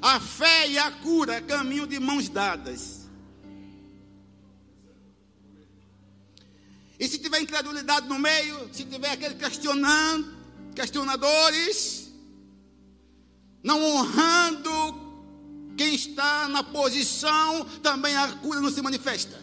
A 0.02 0.20
fé 0.20 0.68
e 0.68 0.78
a 0.78 0.92
cura 0.92 1.42
caminham 1.42 1.86
de 1.86 2.00
mãos 2.00 2.28
dadas. 2.28 3.02
E 7.00 7.08
se 7.08 7.18
tiver 7.18 7.42
incredulidade 7.42 8.08
no 8.08 8.20
meio, 8.20 8.70
se 8.72 8.86
tiver 8.86 9.10
aquele 9.10 9.36
questionando, 9.36 10.34
questionadores, 10.76 12.12
não 13.64 13.84
honrando 13.84 15.02
quem 15.78 15.96
está 15.96 16.48
na 16.48 16.64
posição, 16.64 17.66
também 17.82 18.16
a 18.16 18.28
cura 18.34 18.60
não 18.60 18.72
se 18.72 18.82
manifesta. 18.82 19.40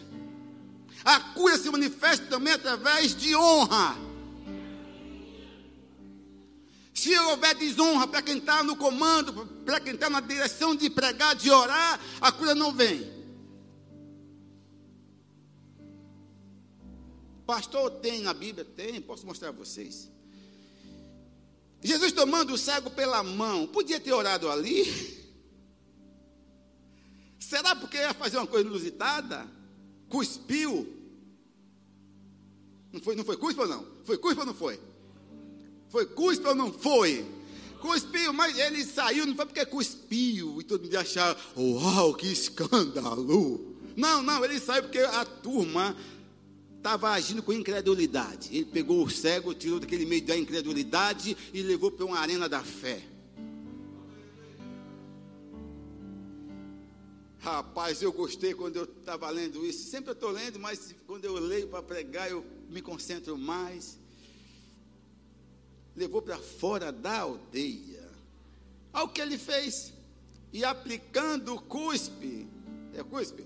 A 1.03 1.19
cura 1.19 1.57
se 1.57 1.69
manifesta 1.69 2.25
também 2.27 2.53
através 2.53 3.15
de 3.15 3.35
honra. 3.35 4.08
Se 6.99 7.17
houver 7.17 7.55
desonra 7.55 8.05
para 8.05 8.21
quem 8.21 8.39
está 8.39 8.61
no 8.61 8.75
comando, 8.75 9.47
para 9.63 9.79
quem 9.79 9.93
está 9.93 10.09
na 10.09 10.19
direção 10.19 10.75
de 10.75 10.89
pregar, 10.89 11.33
de 11.33 11.49
orar, 11.49 11.97
a 12.19 12.29
cura 12.29 12.53
não 12.53 12.73
vem. 12.73 13.09
Pastor, 17.45 17.89
tem 18.01 18.19
na 18.19 18.33
Bíblia? 18.33 18.65
Tem, 18.65 18.99
posso 18.99 19.25
mostrar 19.25 19.47
a 19.47 19.53
vocês. 19.53 20.11
Jesus 21.81 22.11
tomando 22.11 22.51
o 22.51 22.57
cego 22.57 22.89
pela 22.89 23.23
mão, 23.23 23.65
podia 23.65 23.97
ter 23.97 24.11
orado 24.11 24.51
ali? 24.51 24.83
Será 27.39 27.77
porque 27.77 27.95
ia 27.95 28.13
fazer 28.13 28.35
uma 28.35 28.45
coisa 28.45 28.67
inusitada? 28.67 29.49
Cuspiu? 30.09 30.97
Não 32.91 32.99
foi, 32.99 33.15
não 33.15 33.23
foi 33.23 33.37
cuspa 33.37 33.61
ou 33.61 33.69
não? 33.69 33.87
Foi 34.03 34.17
cuspa 34.17 34.41
ou 34.41 34.47
não 34.47 34.53
foi? 34.53 34.88
Foi 35.89 36.05
cuspa 36.05 36.49
ou 36.49 36.55
não 36.55 36.71
foi? 36.71 37.25
Cuspiu, 37.81 38.33
mas 38.33 38.57
ele 38.57 38.83
saiu, 38.83 39.25
não 39.25 39.35
foi 39.35 39.45
porque 39.45 39.65
cuspiu 39.65 40.59
e 40.59 40.63
todo 40.63 40.83
mundo 40.83 40.95
achava, 40.97 41.39
uau, 41.57 42.13
que 42.13 42.27
escândalo. 42.27 43.75
Não, 43.95 44.21
não, 44.21 44.43
ele 44.43 44.59
saiu 44.59 44.83
porque 44.83 44.99
a 44.99 45.25
turma 45.25 45.95
estava 46.77 47.11
agindo 47.11 47.43
com 47.43 47.53
incredulidade. 47.53 48.49
Ele 48.55 48.65
pegou 48.65 49.03
o 49.03 49.09
cego, 49.09 49.53
tirou 49.53 49.79
daquele 49.79 50.05
meio 50.05 50.25
da 50.25 50.37
incredulidade 50.37 51.35
e 51.53 51.61
levou 51.61 51.91
para 51.91 52.05
uma 52.05 52.19
arena 52.19 52.47
da 52.47 52.63
fé. 52.63 53.01
Rapaz, 57.39 58.01
eu 58.01 58.11
gostei 58.11 58.53
quando 58.53 58.77
eu 58.77 58.83
estava 58.83 59.29
lendo 59.29 59.65
isso. 59.65 59.89
Sempre 59.89 60.11
eu 60.11 60.13
estou 60.13 60.31
lendo, 60.31 60.59
mas 60.59 60.93
quando 61.07 61.25
eu 61.25 61.35
leio 61.35 61.67
para 61.67 61.81
pregar, 61.81 62.29
eu 62.29 62.45
me 62.69 62.81
concentro 62.81 63.37
mais. 63.37 63.98
Levou 65.99 66.21
para 66.21 66.37
fora 66.37 66.93
da 66.93 67.19
aldeia. 67.19 68.09
Olha 68.93 69.03
o 69.03 69.09
que 69.09 69.19
ele 69.19 69.37
fez. 69.37 69.91
E 70.53 70.63
aplicando 70.63 71.55
o 71.55 71.61
cuspe. 71.61 72.47
É 72.93 73.03
cuspe? 73.03 73.45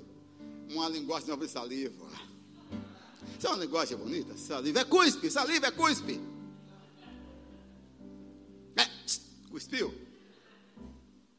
Uma 0.69 0.87
linguagem 0.87 1.35
de 1.35 1.47
saliva. 1.47 2.05
Isso 3.35 3.47
é 3.47 3.49
uma 3.49 3.57
linguagem 3.57 3.97
bonita? 3.97 4.37
Saliva 4.37 4.81
é 4.81 4.83
cuspe, 4.83 5.31
saliva 5.31 5.65
é 5.65 5.71
cuspe. 5.71 6.21
É, 8.75 8.87
cuspiu. 9.49 9.91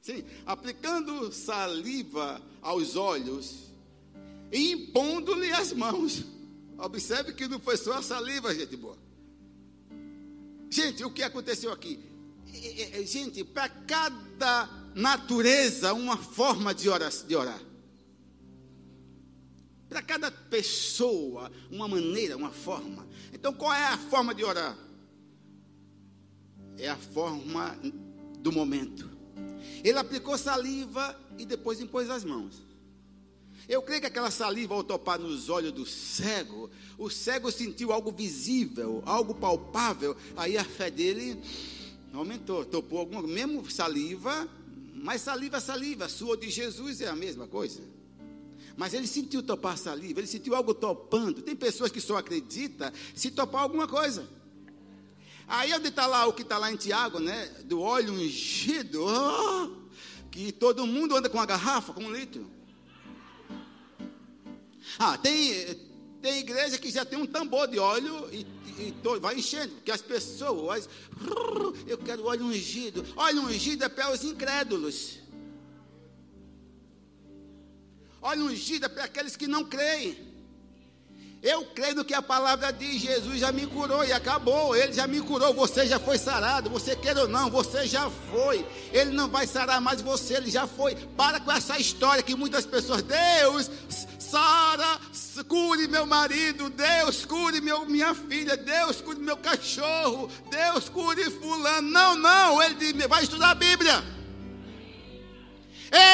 Sim, 0.02 0.25
aplicando 0.44 1.33
saliva 1.33 2.42
aos 2.61 2.97
olhos 2.97 3.71
e 4.50 4.73
impondo-lhe 4.73 5.52
as 5.52 5.73
mãos. 5.73 6.25
Observe 6.76 7.35
que 7.35 7.47
não 7.47 7.61
foi 7.61 7.76
só 7.76 7.92
a 7.92 8.02
saliva, 8.02 8.52
gente 8.52 8.76
boa. 8.76 9.03
Gente, 10.75 11.04
o 11.04 11.11
que 11.12 11.23
aconteceu 11.23 11.71
aqui? 11.73 12.00
Gente, 13.07 13.45
para 13.45 13.69
cada 13.69 14.69
natureza, 14.93 15.95
uma 15.95 16.16
forma 16.16 16.75
de 16.75 16.88
orar. 16.88 17.12
De 17.28 17.37
orar. 17.37 17.61
Para 19.88 20.02
cada 20.02 20.33
pessoa, 20.33 21.52
uma 21.71 21.87
maneira, 21.87 22.37
uma 22.37 22.50
forma. 22.50 23.07
Então, 23.33 23.52
qual 23.52 23.73
é 23.73 23.85
a 23.85 23.97
forma 23.97 24.35
de 24.35 24.43
orar? 24.43 24.76
É 26.76 26.88
a 26.88 26.97
forma 26.97 27.78
do 28.40 28.50
momento. 28.50 29.09
Ele 29.85 29.97
aplicou 29.97 30.37
saliva 30.37 31.16
e 31.38 31.47
depois 31.47 31.81
impôs 31.81 32.11
as 32.11 32.25
mãos. 32.25 32.61
Eu 33.68 33.80
creio 33.80 34.00
que 34.00 34.06
aquela 34.06 34.30
saliva, 34.30 34.75
ao 34.75 34.85
topar 34.85 35.18
nos 35.18 35.49
olhos 35.49 35.73
do 35.73 35.87
cego, 35.87 36.71
o 36.99 37.09
cego 37.09 37.50
sentiu 37.50 37.92
algo 37.92 38.12
visível, 38.12 39.02
algo 39.06 39.35
palpável. 39.35 40.16
Aí 40.37 40.59
a 40.59 40.64
fé 40.64 40.90
dele 40.90 41.40
aumentou, 42.12 42.64
topou 42.64 42.99
alguma, 42.99 43.23
mesmo 43.23 43.68
saliva, 43.71 44.47
mas 44.94 45.23
saliva, 45.23 45.61
saliva, 45.61 46.09
sua 46.09 46.37
de 46.37 46.50
Jesus 46.50 47.00
é 47.00 47.09
a 47.09 47.16
mesma 47.16 47.47
coisa. 47.47 47.80
Mas 48.76 48.92
ele 48.92 49.06
sentiu 49.06 49.42
topar 49.42 49.78
saliva, 49.78 50.21
ele 50.21 50.26
sentiu 50.26 50.54
algo 50.54 50.75
topando. 50.75 51.40
Tem 51.40 51.56
pessoas 51.56 51.90
que 51.90 52.00
só 52.00 52.16
acreditam 52.18 52.92
se 53.14 53.30
topar 53.30 53.62
alguma 53.62 53.88
coisa. 53.88 54.28
Aí 55.47 55.73
onde 55.73 55.88
está 55.88 56.06
lá 56.06 56.26
o 56.26 56.33
que 56.33 56.42
está 56.42 56.59
lá 56.59 56.73
em 56.73 56.76
Tiago, 56.76 57.18
né? 57.18 57.47
Do 57.64 57.80
óleo 57.80 58.12
ungido, 58.12 59.04
oh, 59.04 59.71
que 60.30 60.52
todo 60.52 60.87
mundo 60.87 61.16
anda 61.16 61.28
com 61.28 61.38
uma 61.38 61.47
garrafa, 61.47 61.92
com 61.92 62.04
um 62.04 62.12
litro. 62.12 62.47
Ah, 64.99 65.19
tem, 65.19 65.75
tem 66.23 66.39
igreja 66.39 66.79
que 66.79 66.91
já 66.91 67.05
tem 67.05 67.19
um 67.19 67.27
tambor 67.27 67.69
de 67.69 67.79
óleo 67.79 68.29
e, 68.33 68.47
e, 68.79 68.95
e 68.95 69.19
vai 69.21 69.37
enchendo, 69.37 69.75
porque 69.75 69.91
as 69.91 70.03
pessoas, 70.03 70.89
eu 71.87 71.99
quero 71.99 72.27
óleo 72.27 72.47
ungido. 72.47 73.05
Óleo 73.17 73.43
ungido 73.43 73.85
é 73.85 73.89
para 73.89 74.13
os 74.13 74.25
incrédulos. 74.25 75.19
Óleo 78.21 78.45
ungido 78.45 78.87
é 78.87 78.89
para 78.89 79.05
aqueles 79.05 79.37
que 79.37 79.47
não 79.47 79.65
creem. 79.65 80.35
Eu 81.45 81.63
creio 81.75 81.97
no 81.97 82.07
que 82.07 82.15
a 82.15 82.23
palavra 82.23 82.73
diz. 82.73 83.03
Jesus 83.03 83.39
já 83.39 83.53
me 83.53 83.67
curou 83.67 84.03
e 84.03 84.11
acabou. 84.15 84.75
Ele 84.75 84.95
já 84.95 85.07
me 85.07 85.21
curou. 85.21 85.53
Você 85.53 85.87
já 85.87 86.01
foi 86.01 86.17
sarado. 86.17 86.71
Você 86.71 86.97
quer 86.97 87.19
ou 87.19 87.29
não, 87.29 87.51
você 87.51 87.87
já 87.87 88.09
foi. 88.09 88.67
Ele 88.91 89.11
não 89.11 89.29
vai 89.29 89.47
sarar 89.47 89.79
mais 89.79 90.01
você. 90.01 90.39
Ele 90.39 90.51
já 90.51 90.67
foi. 90.67 90.95
Para 90.95 91.39
com 91.41 91.53
essa 91.53 91.79
história 91.79 92.23
que 92.23 92.35
muitas 92.35 92.65
pessoas. 92.65 93.03
Deus, 93.03 93.71
Sara, 94.31 95.00
cure 95.49 95.87
meu 95.88 96.07
marido. 96.07 96.71
Deus, 96.71 97.25
cure 97.25 97.61
meu, 97.61 97.87
minha 97.87 98.14
filha. 98.14 98.57
Deus, 98.57 99.00
cure 99.00 99.19
meu 99.19 99.37
cachorro. 99.37 100.31
Deus, 100.50 100.88
cure 100.88 101.31
fulano. 101.31 101.90
Não, 101.90 102.16
não. 102.16 102.62
Ele 102.62 102.75
diz, 102.75 103.07
vai 103.07 103.23
estudar 103.23 103.50
a 103.50 103.54
Bíblia. 103.54 104.02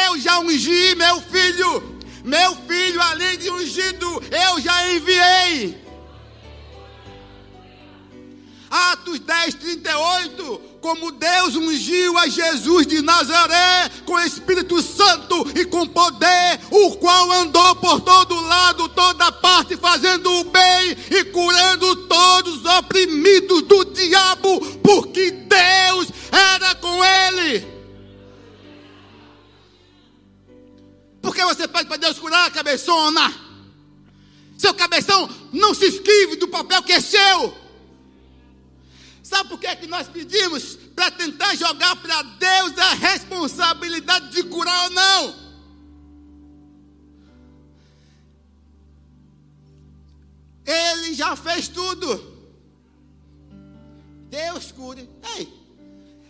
Eu 0.06 0.18
já 0.18 0.38
ungi 0.40 0.94
meu 0.96 1.20
filho. 1.22 2.00
Meu 2.24 2.54
filho, 2.66 3.00
além 3.00 3.38
de 3.38 3.50
ungido, 3.50 4.06
eu 4.30 4.60
já 4.60 4.92
enviei. 4.92 5.82
Atos 8.70 9.18
10, 9.20 9.54
38. 9.54 10.69
Como 10.80 11.12
Deus 11.12 11.56
ungiu 11.56 12.16
a 12.16 12.26
Jesus 12.26 12.86
de 12.86 13.02
Nazaré 13.02 13.90
com 14.06 14.18
Espírito 14.20 14.80
Santo 14.80 15.46
e 15.54 15.66
com 15.66 15.86
poder, 15.86 16.58
o 16.70 16.96
qual 16.96 17.30
andou 17.32 17.76
por 17.76 18.00
todo 18.00 18.40
lado, 18.40 18.88
toda 18.88 19.30
parte, 19.30 19.76
fazendo 19.76 20.32
o 20.32 20.44
bem 20.44 20.96
e 21.10 21.24
curando 21.24 21.96
todos 22.06 22.60
os 22.60 22.64
oprimidos 22.64 23.62
do 23.62 23.84
diabo, 23.84 24.60
porque 24.78 25.30
Deus 25.30 26.08
era 26.32 26.74
com 26.76 27.04
ele. 27.04 27.66
Porque 31.20 31.44
você 31.44 31.68
pede 31.68 31.86
para 31.86 31.98
Deus 31.98 32.18
curar 32.18 32.50
cabeçona. 32.50 33.32
Seu 34.56 34.72
cabeção 34.72 35.28
não 35.52 35.74
se 35.74 35.86
esquive 35.86 36.36
do 36.36 36.48
papel 36.48 36.82
que 36.82 36.92
é 36.92 37.00
seu. 37.00 37.59
Sabe 39.30 39.48
por 39.48 39.60
que, 39.60 39.66
é 39.68 39.76
que 39.76 39.86
nós 39.86 40.08
pedimos? 40.08 40.74
Para 40.96 41.08
tentar 41.12 41.54
jogar 41.54 41.94
para 42.02 42.20
Deus 42.20 42.76
a 42.76 42.94
responsabilidade 42.94 44.30
de 44.30 44.42
curar 44.42 44.86
ou 44.86 44.90
não. 44.90 45.50
Ele 50.66 51.14
já 51.14 51.36
fez 51.36 51.68
tudo. 51.68 52.08
Deus 54.28 54.72
cure. 54.72 55.08
Ei, 55.36 55.48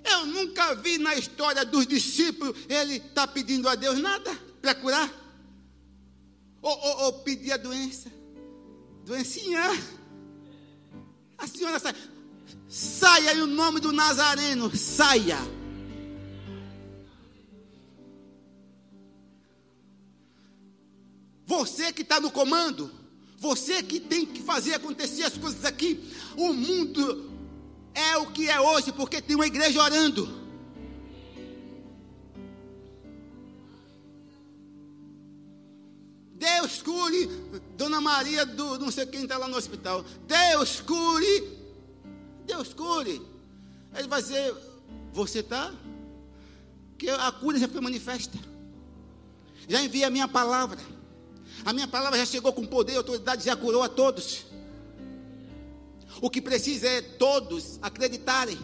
eu 0.04 0.26
nunca 0.26 0.74
vi 0.74 0.98
na 0.98 1.14
história 1.14 1.64
dos 1.64 1.86
discípulos 1.86 2.54
ele 2.68 2.96
está 2.96 3.26
pedindo 3.26 3.66
a 3.66 3.76
Deus 3.76 3.98
nada 3.98 4.30
para 4.60 4.74
curar. 4.74 5.10
Ou, 6.60 6.78
ou, 6.78 7.04
ou 7.04 7.12
pedir 7.20 7.52
a 7.52 7.56
doença. 7.56 8.12
Doencinha. 9.06 9.62
A 11.38 11.46
senhora 11.46 11.78
sai. 11.78 11.94
Saia 12.70 13.34
em 13.34 13.46
nome 13.48 13.80
do 13.80 13.90
Nazareno. 13.92 14.74
Saia. 14.76 15.38
Você 21.44 21.92
que 21.92 22.02
está 22.02 22.20
no 22.20 22.30
comando. 22.30 22.88
Você 23.38 23.82
que 23.82 23.98
tem 23.98 24.24
que 24.24 24.40
fazer 24.40 24.74
acontecer 24.74 25.24
as 25.24 25.36
coisas 25.36 25.64
aqui. 25.64 25.98
O 26.36 26.52
mundo 26.52 27.28
é 27.92 28.16
o 28.18 28.30
que 28.30 28.48
é 28.48 28.60
hoje 28.60 28.92
porque 28.92 29.20
tem 29.20 29.34
uma 29.34 29.48
igreja 29.48 29.82
orando. 29.82 30.38
Deus 36.36 36.80
cure 36.82 37.26
Dona 37.76 38.00
Maria 38.00 38.46
do 38.46 38.78
não 38.78 38.92
sei 38.92 39.06
quem 39.06 39.24
está 39.24 39.36
lá 39.36 39.48
no 39.48 39.56
hospital. 39.56 40.04
Deus 40.28 40.80
cure. 40.80 41.59
Deus 42.50 42.74
cure. 42.74 43.22
Ele 43.96 44.08
vai 44.08 44.20
dizer, 44.20 44.54
você 45.12 45.38
está? 45.38 45.72
Que 46.98 47.08
a 47.08 47.30
cura 47.30 47.58
já 47.58 47.68
foi 47.68 47.80
manifesta. 47.80 48.36
Já 49.68 49.80
envia 49.82 50.08
a 50.08 50.10
minha 50.10 50.26
palavra. 50.26 50.80
A 51.64 51.72
minha 51.72 51.86
palavra 51.86 52.18
já 52.18 52.26
chegou 52.26 52.52
com 52.52 52.66
poder 52.66 52.94
e 52.94 52.96
autoridade, 52.96 53.44
já 53.44 53.54
curou 53.54 53.82
a 53.82 53.88
todos. 53.88 54.46
O 56.20 56.28
que 56.28 56.42
precisa 56.42 56.88
é 56.88 57.00
todos 57.00 57.78
acreditarem. 57.80 58.58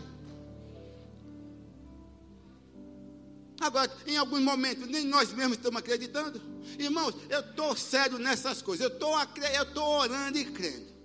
Agora, 3.61 3.91
em 4.07 4.17
alguns 4.17 4.41
momentos, 4.41 4.87
nem 4.89 5.05
nós 5.05 5.33
mesmos 5.33 5.57
estamos 5.57 5.79
acreditando. 5.79 6.43
Irmãos, 6.79 7.15
eu 7.31 7.41
estou 7.41 7.77
sério 7.77 8.19
nessas 8.19 8.61
coisas. 8.61 8.91
Eu 8.91 9.63
estou 9.63 9.85
orando 9.85 10.39
e 10.39 10.45
crendo. 10.45 10.96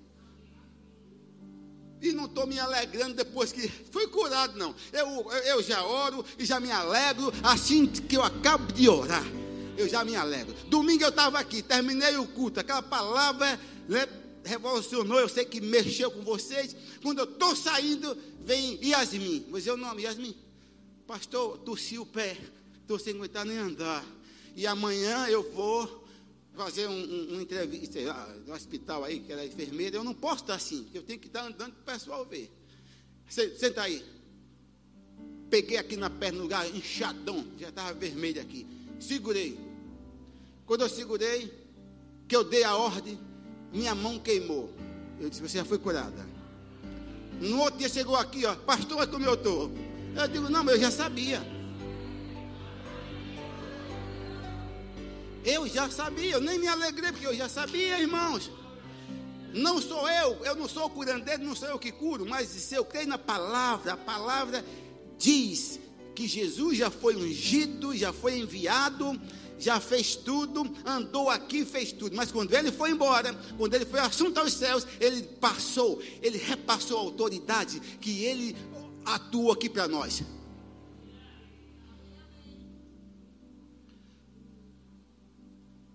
E 2.01 2.11
não 2.13 2.25
estou 2.25 2.47
me 2.47 2.59
alegrando 2.59 3.13
depois 3.13 3.51
que 3.51 3.67
fui 3.91 4.07
curado, 4.07 4.57
não. 4.57 4.73
Eu, 4.91 5.31
eu 5.45 5.63
já 5.63 5.83
oro 5.83 6.25
e 6.37 6.45
já 6.45 6.59
me 6.59 6.71
alegro 6.71 7.31
assim 7.43 7.85
que 7.85 8.17
eu 8.17 8.23
acabo 8.23 8.71
de 8.73 8.89
orar. 8.89 9.25
Eu 9.77 9.87
já 9.87 10.03
me 10.03 10.15
alegro. 10.15 10.53
Domingo 10.67 11.03
eu 11.03 11.09
estava 11.09 11.39
aqui, 11.39 11.61
terminei 11.61 12.17
o 12.17 12.27
culto. 12.27 12.59
Aquela 12.59 12.81
palavra 12.81 13.59
né, 13.87 14.07
revolucionou, 14.43 15.19
eu 15.19 15.29
sei 15.29 15.45
que 15.45 15.61
mexeu 15.61 16.09
com 16.09 16.21
vocês. 16.21 16.75
Quando 17.01 17.19
eu 17.19 17.25
estou 17.25 17.55
saindo, 17.55 18.17
vem 18.41 18.79
Yasmin. 18.83 19.45
Mas 19.49 19.67
eu 19.67 19.77
não, 19.77 19.99
Yasmin 19.99 20.35
pastor, 21.11 21.57
torci 21.57 21.99
o 21.99 22.05
pé, 22.05 22.37
estou 22.81 22.97
sem 22.97 23.13
aguentar 23.13 23.45
nem 23.45 23.57
andar. 23.57 24.01
E 24.55 24.65
amanhã 24.65 25.27
eu 25.27 25.43
vou 25.51 26.00
fazer 26.63 26.87
um, 26.87 26.93
um, 26.93 27.35
um 27.35 27.41
entrevista 27.41 27.99
lá, 28.01 28.35
no 28.45 28.53
hospital 28.53 29.03
aí, 29.03 29.19
que 29.19 29.31
ela 29.31 29.41
é 29.41 29.47
enfermeira. 29.47 29.97
Eu 29.97 30.03
não 30.03 30.13
posso 30.13 30.43
estar 30.43 30.55
assim, 30.55 30.87
eu 30.93 31.01
tenho 31.01 31.19
que 31.19 31.27
estar 31.27 31.43
andando 31.43 31.73
para 31.73 31.95
o 31.95 31.97
pessoal 31.97 32.25
ver. 32.25 32.51
Senta 33.27 33.81
aí. 33.81 34.03
Peguei 35.49 35.77
aqui 35.77 35.97
na 35.97 36.09
perna, 36.09 36.37
no 36.37 36.43
lugar 36.43 36.69
inchadão, 36.69 37.45
já 37.59 37.69
estava 37.69 37.93
vermelho 37.93 38.39
aqui. 38.41 38.67
Segurei. 38.99 39.59
Quando 40.65 40.81
eu 40.81 40.89
segurei, 40.89 41.51
que 42.27 42.35
eu 42.35 42.43
dei 42.43 42.63
a 42.63 42.75
ordem, 42.75 43.19
minha 43.73 43.95
mão 43.95 44.19
queimou. 44.19 44.71
Eu 45.19 45.29
disse, 45.29 45.41
você 45.41 45.57
já 45.57 45.65
foi 45.65 45.79
curada. 45.79 46.25
No 47.39 47.59
outro 47.59 47.79
dia 47.79 47.89
chegou 47.89 48.15
aqui, 48.15 48.45
ó, 48.45 48.55
pastor, 48.55 48.99
olha 48.99 49.07
como 49.07 49.25
eu 49.25 49.33
estou. 49.33 49.71
Eu 50.15 50.27
digo, 50.27 50.49
não, 50.49 50.63
mas 50.63 50.75
eu 50.75 50.81
já 50.81 50.91
sabia. 50.91 51.41
Eu 55.43 55.67
já 55.67 55.89
sabia, 55.89 56.33
eu 56.33 56.41
nem 56.41 56.59
me 56.59 56.67
alegrei, 56.67 57.11
porque 57.11 57.25
eu 57.25 57.35
já 57.35 57.49
sabia, 57.49 57.99
irmãos. 57.99 58.51
Não 59.53 59.81
sou 59.81 60.07
eu, 60.09 60.37
eu 60.45 60.55
não 60.55 60.67
sou 60.67 60.89
curandeiro, 60.89 61.43
não 61.43 61.55
sou 61.55 61.67
eu 61.67 61.79
que 61.79 61.91
curo, 61.91 62.25
mas 62.25 62.47
se 62.47 62.73
eu 62.73 62.85
creio 62.85 63.07
na 63.07 63.17
palavra, 63.17 63.93
a 63.93 63.97
palavra 63.97 64.63
diz 65.17 65.79
que 66.15 66.27
Jesus 66.27 66.77
já 66.77 66.89
foi 66.89 67.15
ungido, 67.15 67.95
já 67.95 68.13
foi 68.13 68.37
enviado, 68.37 69.19
já 69.59 69.79
fez 69.79 70.15
tudo, 70.15 70.69
andou 70.85 71.29
aqui, 71.29 71.65
fez 71.65 71.91
tudo. 71.91 72.15
Mas 72.15 72.31
quando 72.31 72.53
ele 72.53 72.71
foi 72.71 72.91
embora, 72.91 73.33
quando 73.57 73.73
ele 73.73 73.85
foi 73.85 73.99
assunto 73.99 74.39
aos 74.39 74.53
céus, 74.53 74.87
ele 74.99 75.23
passou, 75.23 76.01
ele 76.21 76.37
repassou 76.37 76.97
a 76.97 77.01
autoridade 77.01 77.79
que 77.99 78.23
ele 78.23 78.55
atua 79.05 79.53
aqui 79.53 79.69
para 79.69 79.87
nós. 79.87 80.23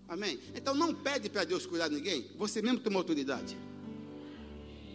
Amém? 0.07 0.39
Então 0.55 0.73
não 0.73 0.93
pede 0.93 1.29
para 1.29 1.43
Deus 1.43 1.65
curar 1.65 1.89
ninguém, 1.89 2.29
você 2.37 2.61
mesmo 2.61 2.79
toma 2.79 2.99
autoridade. 2.99 3.57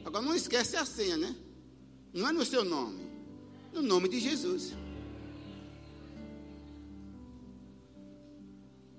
Agora 0.05 0.25
não 0.25 0.35
esquece 0.35 0.77
a 0.77 0.85
senha, 0.85 1.17
né? 1.17 1.37
Não 2.13 2.29
é 2.29 2.33
no 2.33 2.45
seu 2.45 2.65
nome, 2.65 3.07
no 3.73 3.83
nome 3.83 4.09
de 4.09 4.21
Jesus. 4.21 4.73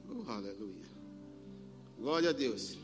Oh, 0.10 0.32
aleluia. 0.32 0.84
Glória 1.98 2.30
a 2.30 2.34
Deus. 2.34 2.78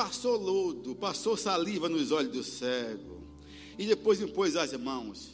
passou 0.00 0.38
lodo, 0.38 0.94
passou 0.94 1.36
saliva 1.36 1.86
nos 1.86 2.10
olhos 2.10 2.32
do 2.32 2.42
cego, 2.42 3.22
e 3.78 3.86
depois 3.86 4.18
impôs 4.18 4.56
as 4.56 4.72
mãos. 4.72 5.30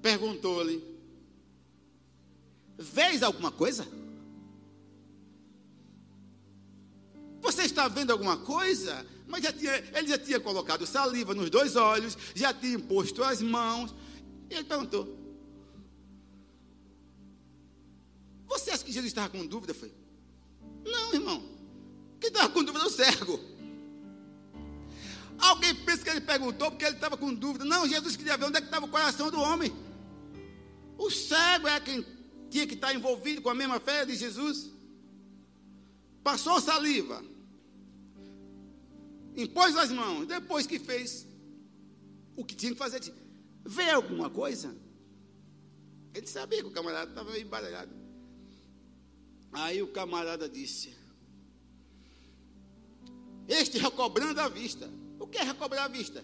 Perguntou-lhe: 0.00 0.82
Vês 2.78 3.24
alguma 3.24 3.50
coisa? 3.50 3.86
Você 7.40 7.62
está 7.62 7.88
vendo 7.88 8.12
alguma 8.12 8.36
coisa? 8.36 9.04
Mas 9.26 9.42
já 9.42 9.52
tinha, 9.52 9.74
ele 9.94 10.08
já 10.08 10.18
tinha 10.18 10.38
colocado 10.38 10.86
saliva 10.86 11.34
nos 11.34 11.50
dois 11.50 11.74
olhos, 11.74 12.16
já 12.34 12.54
tinha 12.54 12.74
imposto 12.74 13.24
as 13.24 13.42
mãos. 13.42 13.92
E 14.48 14.54
ele 14.54 14.64
perguntou: 14.64 15.18
Você 18.46 18.70
acha 18.70 18.84
que 18.84 18.92
Jesus 18.92 19.10
estava 19.10 19.28
com 19.28 19.44
dúvida? 19.44 19.74
Foi? 19.74 19.92
Não, 20.84 21.12
irmão. 21.12 21.42
Quem 22.20 22.28
estava 22.28 22.48
com 22.48 22.62
dúvida? 22.62 22.86
O 22.86 22.90
cego. 22.90 23.40
Alguém 25.38 25.74
pensa 25.74 26.02
que 26.02 26.10
ele 26.10 26.20
perguntou 26.20 26.70
porque 26.70 26.84
ele 26.84 26.94
estava 26.94 27.16
com 27.16 27.34
dúvida. 27.34 27.64
Não, 27.64 27.88
Jesus 27.88 28.16
queria 28.16 28.36
ver 28.36 28.46
onde 28.46 28.58
é 28.58 28.60
que 28.60 28.66
estava 28.66 28.86
o 28.86 28.88
coração 28.88 29.30
do 29.30 29.40
homem. 29.40 29.72
O 30.96 31.10
cego 31.10 31.68
é 31.68 31.78
quem 31.78 32.04
tinha 32.50 32.66
que 32.66 32.74
estar 32.74 32.94
envolvido 32.94 33.42
com 33.42 33.50
a 33.50 33.54
mesma 33.54 33.78
fé 33.80 34.04
de 34.04 34.14
Jesus. 34.16 34.70
Passou 36.22 36.60
saliva. 36.60 37.22
Impôs 39.36 39.76
as 39.76 39.90
mãos. 39.90 40.26
Depois 40.26 40.66
que 40.66 40.78
fez 40.78 41.26
o 42.36 42.44
que 42.44 42.54
tinha 42.54 42.72
que 42.72 42.78
fazer, 42.78 43.00
disse, 43.00 43.14
vê 43.64 43.90
alguma 43.90 44.30
coisa? 44.30 44.76
Ele 46.14 46.26
sabia 46.26 46.62
que 46.62 46.68
o 46.68 46.72
camarada 46.72 47.10
estava 47.10 47.38
embaralhado. 47.38 47.94
Aí 49.52 49.82
o 49.82 49.88
camarada 49.88 50.48
disse: 50.48 50.94
este 53.48 53.78
recobrando 53.78 54.40
a 54.40 54.48
vista. 54.48 54.88
O 55.18 55.26
que 55.26 55.38
é 55.38 55.42
recobrar 55.42 55.86
a 55.86 55.88
vista? 55.88 56.22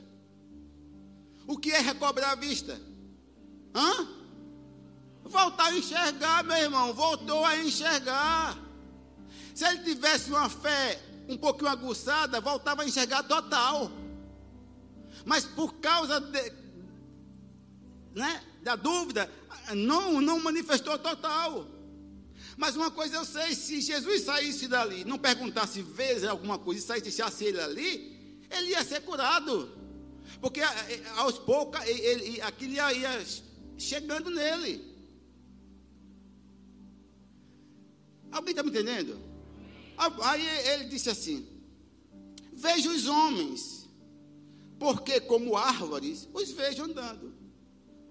O 1.47 1.59
que 1.59 1.71
é 1.71 1.81
recobrar 1.81 2.33
a 2.33 2.35
vista? 2.35 2.81
Hã? 3.75 4.24
Voltar 5.25 5.67
a 5.67 5.77
enxergar, 5.77 6.45
meu 6.45 6.57
irmão. 6.57 6.93
Voltou 6.93 7.45
a 7.45 7.57
enxergar. 7.57 8.59
Se 9.55 9.65
ele 9.65 9.79
tivesse 9.79 10.31
uma 10.31 10.49
fé 10.49 11.01
um 11.29 11.37
pouquinho 11.37 11.71
aguçada, 11.71 12.41
voltava 12.41 12.83
a 12.83 12.87
enxergar 12.87 13.23
total. 13.23 13.91
Mas 15.25 15.45
por 15.45 15.75
causa 15.75 16.21
de, 16.21 16.53
né, 18.15 18.43
da 18.63 18.77
dúvida, 18.77 19.31
não, 19.75 20.21
não 20.21 20.39
manifestou 20.41 20.99
total. 20.99 21.67
Mas 22.57 22.77
uma 22.77 22.91
coisa 22.91 23.17
eu 23.17 23.25
sei: 23.25 23.55
se 23.55 23.81
Jesus 23.81 24.23
saísse 24.23 24.69
dali, 24.69 25.05
não 25.05 25.19
perguntasse 25.19 25.83
vezes 25.83 26.25
alguma 26.25 26.59
coisa 26.59 26.81
e 26.81 26.85
saísse, 26.85 27.05
deixasse 27.05 27.45
ele 27.45 27.61
ali, 27.61 28.47
ele 28.51 28.71
ia 28.71 28.85
ser 28.85 29.01
curado. 29.01 29.71
Porque 30.41 30.61
eh, 30.61 30.65
eh, 30.89 31.03
aos 31.17 31.39
poucos 31.39 31.81
ele, 31.87 32.41
aquilo 32.43 32.75
ia, 32.75 32.93
ia 32.93 33.27
chegando 33.79 34.31
nele. 34.31 34.94
Alguém 38.35 38.51
está 38.51 38.65
me 38.65 38.71
entendendo? 38.71 39.17
Aí 39.97 40.45
ele 40.71 40.87
disse 40.87 41.09
assim: 41.09 41.47
Vejo 42.53 42.91
os 42.91 43.07
homens, 43.07 43.89
porque 44.79 45.21
como 45.21 45.57
árvores 45.57 46.29
os 46.35 46.51
vejo 46.51 46.83
andando. 46.83 47.33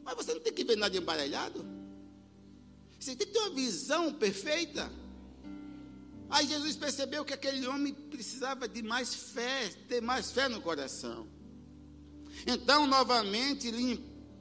Mas 0.03 0.15
você 0.15 0.33
não 0.33 0.39
tem 0.39 0.53
que 0.53 0.63
ver 0.63 0.77
nada 0.77 0.95
embaralhado. 0.95 1.65
Você 2.97 3.15
tem 3.15 3.27
que 3.27 3.33
ter 3.33 3.39
uma 3.39 3.49
visão 3.49 4.13
perfeita. 4.13 4.89
Aí 6.29 6.47
Jesus 6.47 6.77
percebeu 6.77 7.25
que 7.25 7.33
aquele 7.33 7.67
homem 7.67 7.93
precisava 7.93 8.67
de 8.67 8.81
mais 8.81 9.13
fé, 9.13 9.69
ter 9.89 10.01
mais 10.01 10.31
fé 10.31 10.47
no 10.47 10.61
coração. 10.61 11.27
Então, 12.47 12.87
novamente, 12.87 13.69
lhe 13.69 13.97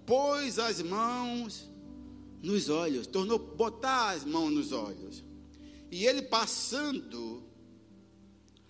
pôs 0.06 0.58
as 0.60 0.80
mãos 0.80 1.68
nos 2.40 2.68
olhos, 2.68 3.06
tornou 3.06 3.38
botar 3.38 4.10
as 4.10 4.24
mãos 4.24 4.50
nos 4.50 4.72
olhos. 4.72 5.22
E 5.92 6.06
ele 6.06 6.22
passando 6.22 7.44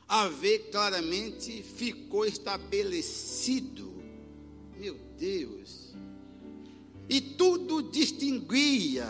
a 0.09 0.27
ver 0.27 0.71
claramente, 0.73 1.63
ficou 1.63 2.27
estabelecido. 2.27 3.95
Meu 4.77 4.99
Deus. 5.17 5.95
E 7.09 7.21
tudo 7.21 7.81
distinguia 7.81 9.07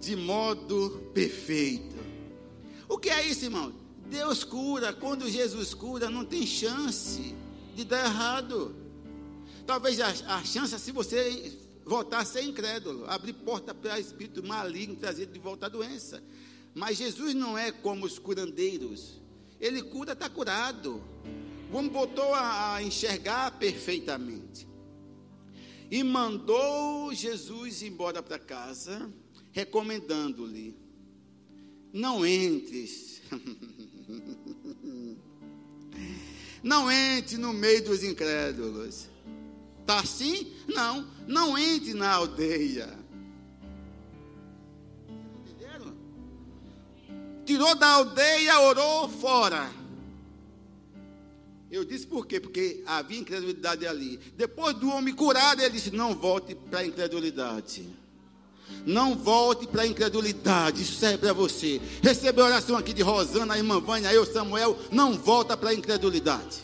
de 0.00 0.16
modo 0.16 1.10
perfeito. 1.12 1.94
O 2.88 2.96
que 2.96 3.10
é 3.10 3.26
isso, 3.26 3.44
irmão? 3.44 3.74
Deus 4.06 4.42
cura, 4.42 4.94
quando 4.94 5.28
Jesus 5.28 5.74
cura, 5.74 6.08
não 6.08 6.24
tem 6.24 6.46
chance 6.46 7.34
de 7.76 7.84
dar 7.84 8.06
errado. 8.06 8.74
Talvez 9.66 10.00
a, 10.00 10.08
a 10.36 10.44
chance 10.44 10.74
é 10.74 10.78
se 10.78 10.90
você 10.90 11.58
voltar 11.84 12.20
a 12.20 12.24
ser 12.24 12.42
incrédulo, 12.42 13.04
abrir 13.06 13.34
porta 13.34 13.74
para 13.74 14.00
espírito 14.00 14.42
maligno 14.42 14.96
trazer 14.96 15.26
de 15.26 15.38
volta 15.38 15.66
a 15.66 15.68
doença. 15.68 16.22
Mas 16.74 16.96
Jesus 16.96 17.34
não 17.34 17.56
é 17.56 17.70
como 17.70 18.06
os 18.06 18.18
curandeiros. 18.18 19.20
Ele 19.60 19.82
cura, 19.82 20.12
está 20.12 20.28
curado. 20.28 21.02
O 21.70 21.76
homem 21.76 21.90
botou 21.90 22.34
a, 22.34 22.74
a 22.74 22.82
enxergar 22.82 23.58
perfeitamente. 23.58 24.66
E 25.90 26.02
mandou 26.02 27.14
Jesus 27.14 27.82
embora 27.82 28.22
para 28.22 28.38
casa, 28.38 29.12
recomendando-lhe: 29.52 30.74
não 31.92 32.26
entres. 32.26 33.20
não 36.62 36.90
entre 36.90 37.36
no 37.36 37.52
meio 37.52 37.84
dos 37.84 38.02
incrédulos. 38.02 39.08
Está 39.80 40.00
assim? 40.00 40.50
Não, 40.68 41.06
não 41.26 41.58
entre 41.58 41.92
na 41.92 42.12
aldeia. 42.12 43.01
Tirou 47.44 47.74
da 47.74 47.88
aldeia, 47.88 48.60
orou 48.60 49.08
fora. 49.08 49.70
Eu 51.70 51.84
disse 51.84 52.06
por 52.06 52.26
quê? 52.26 52.38
Porque 52.38 52.82
havia 52.86 53.18
incredulidade 53.18 53.86
ali. 53.86 54.18
Depois 54.36 54.74
do 54.76 54.90
homem 54.90 55.14
curado, 55.14 55.62
ele 55.62 55.70
disse: 55.70 55.90
Não 55.90 56.14
volte 56.14 56.54
para 56.54 56.80
a 56.80 56.86
incredulidade. 56.86 57.88
Não 58.84 59.16
volte 59.16 59.66
para 59.66 59.82
a 59.82 59.86
incredulidade. 59.86 60.82
Isso 60.82 60.98
serve 60.98 61.18
para 61.18 61.32
você. 61.32 61.80
Recebeu 62.02 62.44
a 62.44 62.48
oração 62.48 62.76
aqui 62.76 62.92
de 62.92 63.02
Rosana, 63.02 63.54
a 63.54 63.58
irmã 63.58 63.80
Vânia, 63.80 64.12
eu, 64.12 64.26
Samuel. 64.26 64.78
Não 64.90 65.14
volta 65.14 65.56
para 65.56 65.70
a 65.70 65.74
incredulidade. 65.74 66.62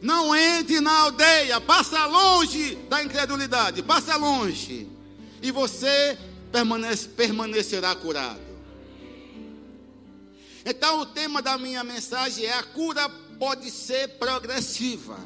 Não 0.00 0.34
entre 0.36 0.80
na 0.80 0.96
aldeia, 1.00 1.60
passa 1.60 2.06
longe 2.06 2.76
da 2.88 3.02
incredulidade, 3.02 3.82
passa 3.82 4.16
longe. 4.16 4.88
E 5.42 5.50
você 5.50 6.16
permanece, 6.52 7.08
permanecerá 7.08 7.94
curado. 7.94 8.40
Então, 10.64 11.00
o 11.00 11.06
tema 11.06 11.40
da 11.40 11.56
minha 11.56 11.82
mensagem 11.82 12.44
é: 12.44 12.52
a 12.52 12.62
cura 12.62 13.08
pode 13.38 13.70
ser 13.70 14.18
progressiva. 14.18 15.18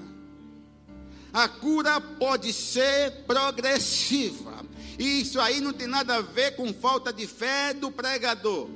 A 1.33 1.49
cura 1.49 2.01
pode 2.01 2.53
ser 2.53 3.25
progressiva. 3.27 4.65
E 4.99 5.23
isso 5.23 5.41
aí 5.41 5.61
não 5.61 5.73
tem 5.73 5.87
nada 5.87 6.17
a 6.17 6.21
ver 6.21 6.55
com 6.57 6.73
falta 6.75 7.13
de 7.13 7.27
fé 7.27 7.73
do 7.73 7.91
pregador 7.91 8.69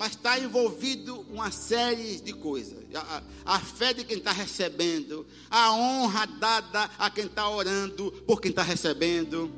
mas 0.00 0.12
está 0.12 0.38
envolvido 0.38 1.26
uma 1.30 1.50
série 1.50 2.20
de 2.20 2.32
coisas. 2.32 2.78
A, 2.94 3.22
a 3.44 3.60
fé 3.60 3.92
de 3.92 4.02
quem 4.02 4.16
está 4.16 4.32
recebendo, 4.32 5.26
a 5.50 5.72
honra 5.72 6.26
dada 6.26 6.90
a 6.98 7.10
quem 7.10 7.26
está 7.26 7.46
orando 7.48 8.10
por 8.26 8.40
quem 8.40 8.48
está 8.48 8.62
recebendo. 8.62 9.52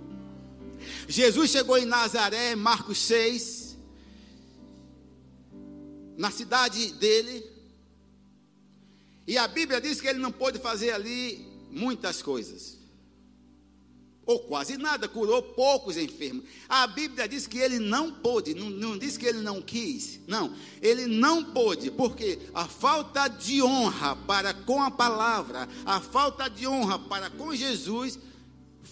Jesus 1.09 1.51
chegou 1.51 1.79
em 1.79 1.85
Nazaré, 1.85 2.55
Marcos 2.55 2.99
6, 2.99 3.77
na 6.17 6.31
cidade 6.31 6.93
dele, 6.95 7.45
e 9.27 9.39
a 9.39 9.47
Bíblia 9.49 9.81
diz 9.81 10.01
que 10.01 10.09
ele 10.09 10.19
não 10.19 10.33
pôde 10.33 10.59
fazer 10.59 10.93
ali 10.93 11.47
muitas 11.71 12.23
coisas 12.23 12.83
ou 14.25 14.39
quase 14.41 14.77
nada, 14.77 15.09
curou 15.09 15.43
poucos 15.43 15.97
enfermos. 15.97 16.45
A 16.69 16.87
Bíblia 16.87 17.29
diz 17.29 17.47
que 17.47 17.59
ele 17.59 17.79
não 17.79 18.13
pôde, 18.13 18.55
não, 18.55 18.71
não 18.71 18.99
diz 18.99 19.17
que 19.17 19.27
ele 19.27 19.41
não 19.41 19.61
quis, 19.61 20.21
não, 20.27 20.55
ele 20.81 21.07
não 21.07 21.45
pôde, 21.45 21.91
porque 21.91 22.39
a 22.55 22.67
falta 22.67 23.29
de 23.29 23.63
honra 23.63 24.15
para 24.15 24.55
com 24.55 24.81
a 24.81 24.91
palavra, 24.91 25.69
a 25.85 26.01
falta 26.01 26.49
de 26.49 26.67
honra 26.67 26.99
para 26.99 27.31
com 27.31 27.55
Jesus, 27.55 28.19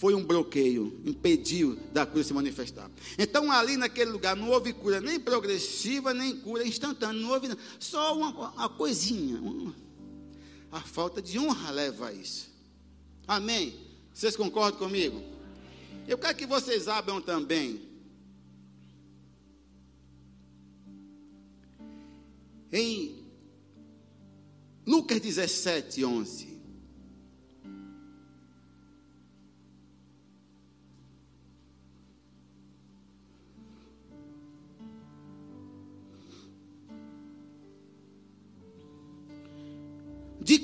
foi 0.00 0.14
um 0.14 0.24
bloqueio, 0.24 0.98
impediu 1.04 1.78
da 1.92 2.06
cruz 2.06 2.26
se 2.26 2.32
manifestar. 2.32 2.90
Então, 3.18 3.52
ali 3.52 3.76
naquele 3.76 4.10
lugar, 4.10 4.34
não 4.34 4.48
houve 4.48 4.72
cura 4.72 4.98
nem 4.98 5.20
progressiva, 5.20 6.14
nem 6.14 6.34
cura 6.38 6.66
instantânea, 6.66 7.20
não 7.20 7.28
houve 7.28 7.54
só 7.78 8.16
uma, 8.16 8.30
uma 8.30 8.68
coisinha. 8.70 9.38
Uma, 9.38 9.76
a 10.72 10.80
falta 10.80 11.20
de 11.20 11.38
honra 11.38 11.70
leva 11.70 12.08
a 12.08 12.12
isso. 12.14 12.48
Amém? 13.28 13.78
Vocês 14.14 14.34
concordam 14.36 14.78
comigo? 14.78 15.22
Eu 16.08 16.16
quero 16.16 16.34
que 16.34 16.46
vocês 16.46 16.88
abram 16.88 17.20
também. 17.20 17.82
Em 22.72 23.22
Lucas 24.86 25.20
17, 25.20 26.06
11. 26.06 26.49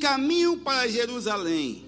Caminho 0.07 0.59
para 0.59 0.87
Jerusalém, 0.87 1.85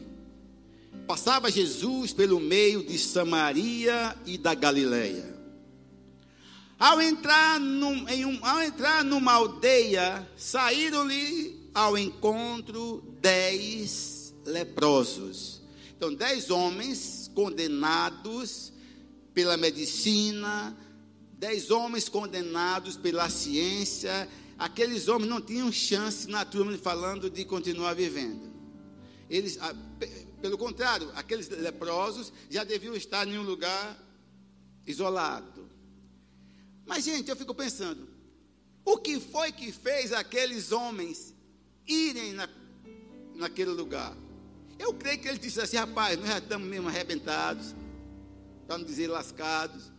Passava 1.07 1.50
Jesus 1.50 2.12
pelo 2.12 2.38
meio 2.38 2.85
de 2.85 2.98
Samaria 2.98 4.14
e 4.26 4.37
da 4.37 4.54
Galileia. 4.54 5.35
Ao 6.78 7.00
entrar, 7.00 7.59
num, 7.59 8.04
um, 8.04 8.44
ao 8.44 8.62
entrar 8.62 9.02
numa 9.02 9.33
aldeia, 9.33 10.28
saíram-lhe 10.37 11.70
ao 11.72 11.96
encontro 11.96 13.02
dez 13.22 14.35
leprosos. 14.44 15.62
Então, 15.96 16.12
dez 16.12 16.50
homens 16.50 17.31
condenados 17.35 18.70
pela 19.33 19.57
medicina, 19.57 20.76
dez 21.33 21.70
homens 21.70 22.07
condenados 22.07 22.98
pela 22.98 23.31
ciência. 23.31 24.28
Aqueles 24.58 25.06
homens 25.06 25.30
não 25.30 25.40
tinham 25.40 25.70
chance, 25.70 26.28
na 26.28 26.44
turma 26.44 26.76
falando, 26.76 27.30
de 27.30 27.44
continuar 27.44 27.94
vivendo. 27.94 28.52
Eles, 29.30 29.56
pelo 30.42 30.58
contrário, 30.58 31.12
aqueles 31.14 31.48
leprosos 31.48 32.32
já 32.50 32.64
deviam 32.64 32.96
estar 32.96 33.28
em 33.28 33.38
um 33.38 33.42
lugar 33.42 33.96
isolado. 34.84 35.68
Mas, 36.84 37.04
gente, 37.04 37.30
eu 37.30 37.36
fico 37.36 37.54
pensando: 37.54 38.08
o 38.84 38.96
que 38.96 39.20
foi 39.20 39.52
que 39.52 39.70
fez 39.70 40.12
aqueles 40.12 40.72
homens 40.72 41.34
irem 41.86 42.32
na, 42.32 42.48
naquele 43.36 43.70
lugar? 43.70 44.16
Eu 44.76 44.92
creio 44.94 45.20
que 45.20 45.28
ele 45.28 45.38
disse 45.38 45.60
assim: 45.60 45.76
rapaz, 45.76 46.18
nós 46.18 46.28
já 46.28 46.38
estamos 46.38 46.66
mesmo 46.66 46.88
arrebentados, 46.88 47.76
para 48.66 48.78
não 48.78 48.84
dizer 48.84 49.06
lascados. 49.06 49.92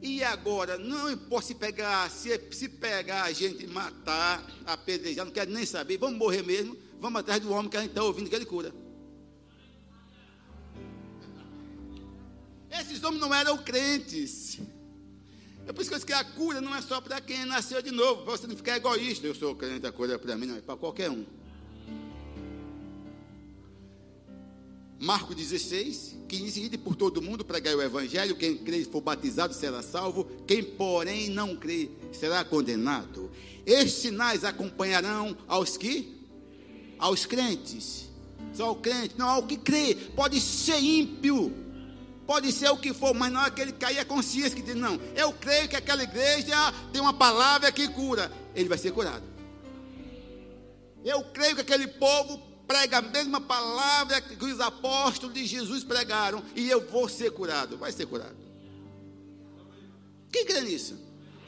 E 0.00 0.22
agora, 0.22 0.78
não 0.78 1.10
importa 1.10 1.48
se 1.48 1.54
pegar, 1.54 2.08
se, 2.10 2.40
se 2.52 2.68
pegar 2.68 3.24
a 3.24 3.32
gente, 3.32 3.66
matar, 3.66 4.48
apedrejar, 4.64 5.24
não 5.24 5.32
quero 5.32 5.50
nem 5.50 5.66
saber, 5.66 5.98
vamos 5.98 6.18
morrer 6.18 6.42
mesmo. 6.42 6.76
Vamos 7.00 7.20
atrás 7.20 7.40
do 7.40 7.52
homem 7.52 7.68
que 7.68 7.76
a 7.76 7.80
gente 7.80 7.90
está 7.90 8.02
ouvindo 8.02 8.28
que 8.28 8.34
ele 8.34 8.44
cura. 8.44 8.72
Esses 12.70 13.02
homens 13.02 13.20
não 13.20 13.34
eram 13.34 13.56
crentes. 13.58 14.58
É 15.66 15.72
por 15.72 15.80
isso 15.80 15.90
que 15.90 15.94
eu 15.94 15.98
disse 15.98 16.06
que 16.06 16.12
a 16.12 16.24
cura 16.24 16.60
não 16.60 16.74
é 16.74 16.80
só 16.80 17.00
para 17.00 17.20
quem 17.20 17.44
nasceu 17.44 17.82
de 17.82 17.90
novo, 17.90 18.22
para 18.22 18.36
você 18.36 18.46
não 18.46 18.56
ficar 18.56 18.76
egoísta. 18.76 19.26
Eu 19.26 19.34
sou 19.34 19.54
crente, 19.54 19.86
a 19.86 19.92
cura 19.92 20.14
é 20.14 20.18
para 20.18 20.36
mim, 20.36 20.46
não, 20.46 20.56
é 20.56 20.60
para 20.60 20.76
qualquer 20.76 21.10
um. 21.10 21.24
Marcos 25.00 25.36
16, 25.36 26.16
15, 26.28 26.60
ide 26.60 26.76
por 26.76 26.96
todo 26.96 27.22
mundo 27.22 27.44
pregar 27.44 27.74
o 27.76 27.82
evangelho, 27.82 28.34
quem 28.34 28.56
crê 28.56 28.78
e 28.78 28.84
for 28.84 29.00
batizado 29.00 29.54
será 29.54 29.80
salvo, 29.80 30.24
quem 30.44 30.62
porém 30.62 31.30
não 31.30 31.54
crê 31.54 31.88
será 32.12 32.44
condenado. 32.44 33.30
Estes 33.64 34.02
sinais 34.02 34.44
acompanharão 34.44 35.36
aos 35.46 35.76
que 35.76 36.18
aos 36.98 37.24
crentes. 37.24 38.08
Só 38.52 38.72
o 38.72 38.76
crente, 38.76 39.14
não 39.16 39.28
ao 39.28 39.46
que 39.46 39.56
crê. 39.56 39.94
Pode 40.16 40.40
ser 40.40 40.80
ímpio, 40.80 41.52
pode 42.26 42.50
ser 42.50 42.70
o 42.70 42.76
que 42.76 42.92
for, 42.92 43.14
mas 43.14 43.32
não 43.32 43.42
é 43.42 43.46
aquele 43.46 43.70
que 43.72 43.78
cair 43.78 44.00
a 44.00 44.04
consciência 44.04 44.56
que 44.56 44.62
diz: 44.62 44.74
Não, 44.74 45.00
eu 45.14 45.32
creio 45.32 45.68
que 45.68 45.76
aquela 45.76 46.02
igreja 46.02 46.56
tem 46.92 47.00
uma 47.00 47.12
palavra 47.12 47.70
que 47.70 47.86
cura. 47.88 48.32
Ele 48.54 48.68
vai 48.68 48.78
ser 48.78 48.90
curado. 48.90 49.22
Eu 51.04 51.22
creio 51.26 51.54
que 51.54 51.60
aquele 51.60 51.86
povo 51.86 52.47
prega 52.68 52.98
a 52.98 53.02
mesma 53.02 53.40
palavra 53.40 54.20
que 54.20 54.44
os 54.44 54.60
apóstolos 54.60 55.34
de 55.34 55.46
Jesus 55.46 55.82
pregaram, 55.82 56.44
e 56.54 56.68
eu 56.68 56.86
vou 56.86 57.08
ser 57.08 57.32
curado. 57.32 57.78
Vai 57.78 57.90
ser 57.90 58.04
curado. 58.06 58.36
Quem 60.30 60.44
crê 60.44 60.60
nisso? 60.60 60.98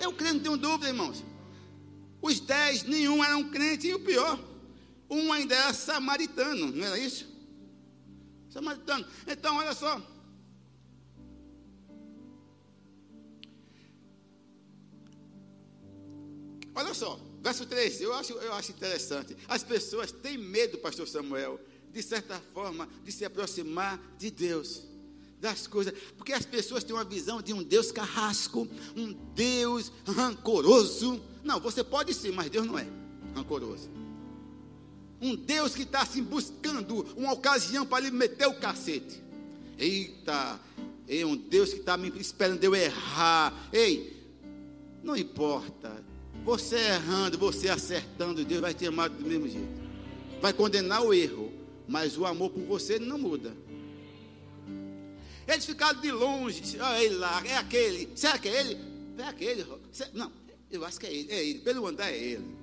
Eu 0.00 0.14
creio, 0.14 0.35
não 0.35 0.40
tenho 0.40 0.56
dúvida, 0.56 0.88
irmãos. 0.88 1.22
Os 2.22 2.40
dez, 2.40 2.85
nenhum 2.85 3.22
era 3.22 3.37
um 3.37 3.50
crente, 3.50 3.87
e 3.87 3.94
o 3.94 4.00
pior, 4.00 4.40
um 5.11 5.30
ainda 5.30 5.54
era 5.54 5.74
samaritano, 5.74 6.72
não 6.72 6.87
era 6.87 6.98
isso? 6.98 7.28
Samaritano. 8.48 9.06
Então, 9.26 9.59
olha 9.59 9.74
só. 9.74 10.00
Olha 16.74 16.94
só. 16.94 17.29
Verso 17.42 17.64
3, 17.64 18.00
eu 18.03 18.12
acho, 18.14 18.33
eu 18.35 18.53
acho 18.53 18.70
interessante. 18.70 19.37
As 19.48 19.62
pessoas 19.62 20.12
têm 20.12 20.37
medo, 20.37 20.79
pastor 20.79 21.09
Samuel, 21.09 21.59
de 21.92 22.03
certa 22.03 22.40
forma, 22.53 22.88
de 23.05 23.11
se 23.11 23.24
aproximar 23.24 23.98
de 24.18 24.31
Deus, 24.31 24.83
das 25.40 25.66
coisas, 25.66 25.94
porque 26.18 26.35
as 26.35 26.44
pessoas 26.44 26.85
têm 26.85 26.94
uma 26.94 27.05
visão 27.05 27.40
de 27.40 27.55
um 27.55 27.62
Deus 27.62 27.90
carrasco, 27.90 28.68
um 28.94 29.12
Deus 29.35 29.90
rancoroso. 30.07 31.20
Não, 31.42 31.59
você 31.59 31.83
pode 31.83 32.12
ser, 32.12 32.31
mas 32.31 32.50
Deus 32.50 32.66
não 32.66 32.79
é 32.79 32.87
rancoroso. 33.35 33.88
Um 35.20 35.35
Deus 35.35 35.74
que 35.74 35.83
está 35.83 36.03
assim 36.03 36.22
buscando 36.22 37.07
uma 37.16 37.33
ocasião 37.33 37.87
para 37.87 38.05
lhe 38.05 38.11
meter 38.11 38.46
o 38.48 38.61
cacete. 38.61 39.22
Eita, 39.79 40.61
é 41.09 41.24
um 41.24 41.37
Deus 41.37 41.72
que 41.72 41.81
está 41.81 41.96
me 41.96 42.09
esperando 42.20 42.62
eu 42.62 42.74
errar. 42.74 43.68
Ei, 43.72 44.22
não 45.03 45.16
importa. 45.16 46.09
Você 46.44 46.76
errando, 46.76 47.38
você 47.38 47.68
acertando, 47.68 48.44
Deus 48.44 48.61
vai 48.61 48.74
te 48.74 48.87
amar 48.87 49.09
do 49.09 49.24
mesmo 49.24 49.48
jeito. 49.48 49.81
Vai 50.40 50.53
condenar 50.53 51.03
o 51.03 51.12
erro, 51.12 51.53
mas 51.87 52.16
o 52.16 52.24
amor 52.24 52.50
por 52.50 52.62
você 52.64 52.98
não 52.98 53.18
muda. 53.18 53.55
Eles 55.46 55.64
ficaram 55.64 56.00
de 56.00 56.11
longe, 56.12 56.62
olha 56.81 57.03
ele 57.03 57.16
lá, 57.16 57.42
é 57.44 57.57
aquele. 57.57 58.09
Será 58.14 58.38
que 58.38 58.48
é 58.48 58.61
ele? 58.61 58.79
É 59.18 59.24
aquele. 59.24 59.66
Não, 60.14 60.33
eu 60.70 60.85
acho 60.85 60.98
que 60.98 61.07
é 61.07 61.12
ele. 61.12 61.33
É 61.33 61.44
ele. 61.44 61.59
Pelo 61.59 61.87
andar 61.87 62.11
é 62.11 62.16
ele. 62.16 62.57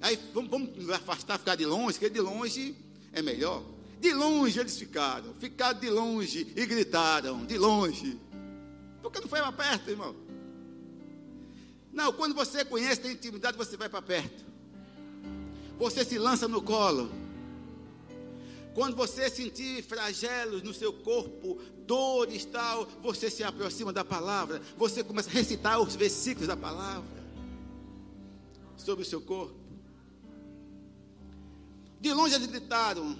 Aí 0.00 0.18
vamos, 0.32 0.50
vamos 0.50 0.90
afastar, 0.90 1.38
ficar 1.38 1.56
de 1.56 1.66
longe, 1.66 1.98
porque 1.98 2.08
de 2.08 2.20
longe 2.20 2.74
é 3.12 3.20
melhor. 3.20 3.62
De 4.00 4.14
longe 4.14 4.58
eles 4.58 4.78
ficaram. 4.78 5.34
Ficaram 5.34 5.78
de 5.78 5.90
longe 5.90 6.52
e 6.56 6.66
gritaram, 6.66 7.44
de 7.44 7.58
longe. 7.58 8.18
Porque 9.02 9.20
não 9.20 9.28
foi 9.28 9.40
mais 9.40 9.54
perto, 9.54 9.90
irmão. 9.90 10.14
Não, 12.00 12.14
quando 12.14 12.34
você 12.34 12.64
conhece, 12.64 13.02
tem 13.02 13.12
intimidade, 13.12 13.58
você 13.58 13.76
vai 13.76 13.86
para 13.86 14.00
perto. 14.00 14.42
Você 15.78 16.02
se 16.02 16.18
lança 16.18 16.48
no 16.48 16.62
colo. 16.62 17.12
Quando 18.74 18.96
você 18.96 19.28
sentir 19.28 19.82
flagelos 19.82 20.62
no 20.62 20.72
seu 20.72 20.94
corpo, 20.94 21.60
dores 21.86 22.46
tal, 22.46 22.86
você 23.02 23.28
se 23.28 23.44
aproxima 23.44 23.92
da 23.92 24.02
palavra. 24.02 24.62
Você 24.78 25.04
começa 25.04 25.28
a 25.28 25.32
recitar 25.34 25.78
os 25.78 25.94
versículos 25.94 26.48
da 26.48 26.56
palavra 26.56 27.22
sobre 28.78 29.02
o 29.02 29.06
seu 29.06 29.20
corpo. 29.20 29.60
De 32.00 32.14
longe 32.14 32.34
eles 32.34 32.46
gritaram, 32.46 33.14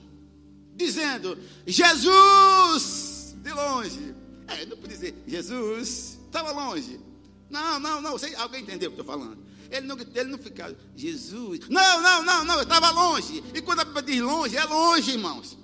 dizendo: 0.74 1.36
Jesus! 1.66 3.36
De 3.42 3.52
longe. 3.52 4.14
É, 4.48 4.64
não 4.64 4.78
podia 4.78 4.96
dizer 4.96 5.22
Jesus, 5.26 6.18
estava 6.30 6.50
longe. 6.50 7.09
Não, 7.50 7.80
não, 7.80 8.00
não. 8.00 8.12
Você, 8.12 8.34
alguém 8.36 8.62
entendeu 8.62 8.90
o 8.90 8.94
que 8.94 9.00
eu 9.00 9.02
estou 9.02 9.18
falando? 9.18 9.38
Ele 9.70 9.86
não, 9.86 9.96
ele 9.98 10.30
não 10.30 10.38
ficava, 10.38 10.76
Jesus. 10.96 11.68
Não, 11.68 12.02
não, 12.02 12.24
não, 12.24 12.44
não. 12.44 12.56
Eu 12.56 12.62
estava 12.62 12.90
longe. 12.90 13.42
E 13.54 13.60
quando 13.60 13.80
a 13.80 13.84
Bíblia 13.84 14.02
diz 14.02 14.20
longe, 14.20 14.56
é 14.56 14.64
longe, 14.64 15.10
irmãos. 15.12 15.58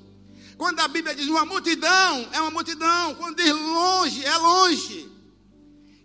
Quando 0.57 0.81
a 0.81 0.88
Bíblia 0.88 1.14
diz 1.14 1.27
uma 1.27 1.44
multidão, 1.44 2.29
é 2.33 2.40
uma 2.40 2.51
multidão. 2.51 3.14
Quando 3.16 3.37
diz 3.37 3.53
longe, 3.53 4.25
é 4.25 4.37
longe. 4.37 5.11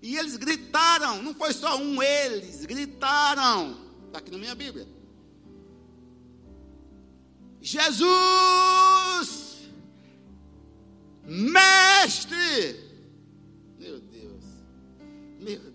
E 0.02 0.18
eles 0.18 0.36
gritaram, 0.36 1.22
não 1.22 1.36
foi 1.36 1.54
só 1.54 1.78
um, 1.78 2.02
eles 2.02 2.66
gritaram. 2.66 3.78
Está 4.08 4.18
aqui 4.18 4.32
na 4.32 4.38
minha 4.40 4.56
Bíblia. 4.56 4.88
Jesus, 7.62 8.10
Mestre. 11.24 12.90
Meu 13.78 14.00
Deus, 14.00 14.44
meu 15.40 15.71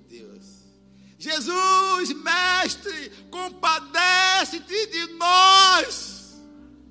Jesus, 1.26 2.12
mestre, 2.12 3.10
compadece-te 3.32 4.86
de 4.86 5.06
nós. 5.14 6.36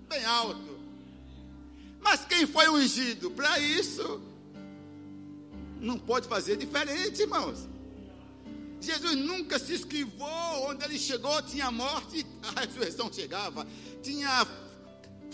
Bem 0.09 0.25
alto. 0.25 0.77
Mas 2.01 2.25
quem 2.25 2.45
foi 2.45 2.67
ungido? 2.67 3.31
Para 3.31 3.57
isso, 3.59 4.21
não 5.79 5.97
pode 5.97 6.27
fazer 6.27 6.57
diferente, 6.57 7.21
irmãos. 7.21 7.65
Jesus 8.81 9.15
nunca 9.15 9.57
se 9.57 9.75
esquivou. 9.75 10.69
Onde 10.69 10.83
ele 10.83 10.99
chegou, 10.99 11.41
tinha 11.41 11.71
morte, 11.71 12.25
a 12.43 12.59
ressurreição 12.59 13.11
chegava. 13.11 13.65
Tinha 14.03 14.45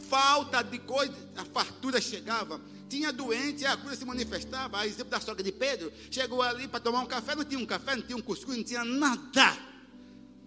falta 0.10 0.62
de 0.62 0.78
coisa, 0.78 1.14
a 1.36 1.46
fartura 1.46 2.00
chegava 2.00 2.62
tinha 2.92 3.14
doente, 3.14 3.66
a 3.66 3.78
cura 3.78 3.96
se 3.96 4.04
manifestava. 4.04 4.80
A 4.80 4.86
exemplo 4.86 5.10
da 5.10 5.22
sogra 5.22 5.42
de 5.42 5.52
Pedro, 5.52 5.92
chegou 6.12 6.42
ali 6.42 6.68
para 6.68 6.82
tomar 6.82 7.00
um 7.00 7.06
café, 7.06 7.34
não 7.34 7.46
tinha 7.46 7.60
um 7.60 7.66
café, 7.66 7.96
não 7.96 8.04
tinha 8.04 8.18
um 8.18 8.22
cuscuz, 8.22 8.58
não 8.58 8.64
tinha 8.66 8.84
nada. 8.84 9.58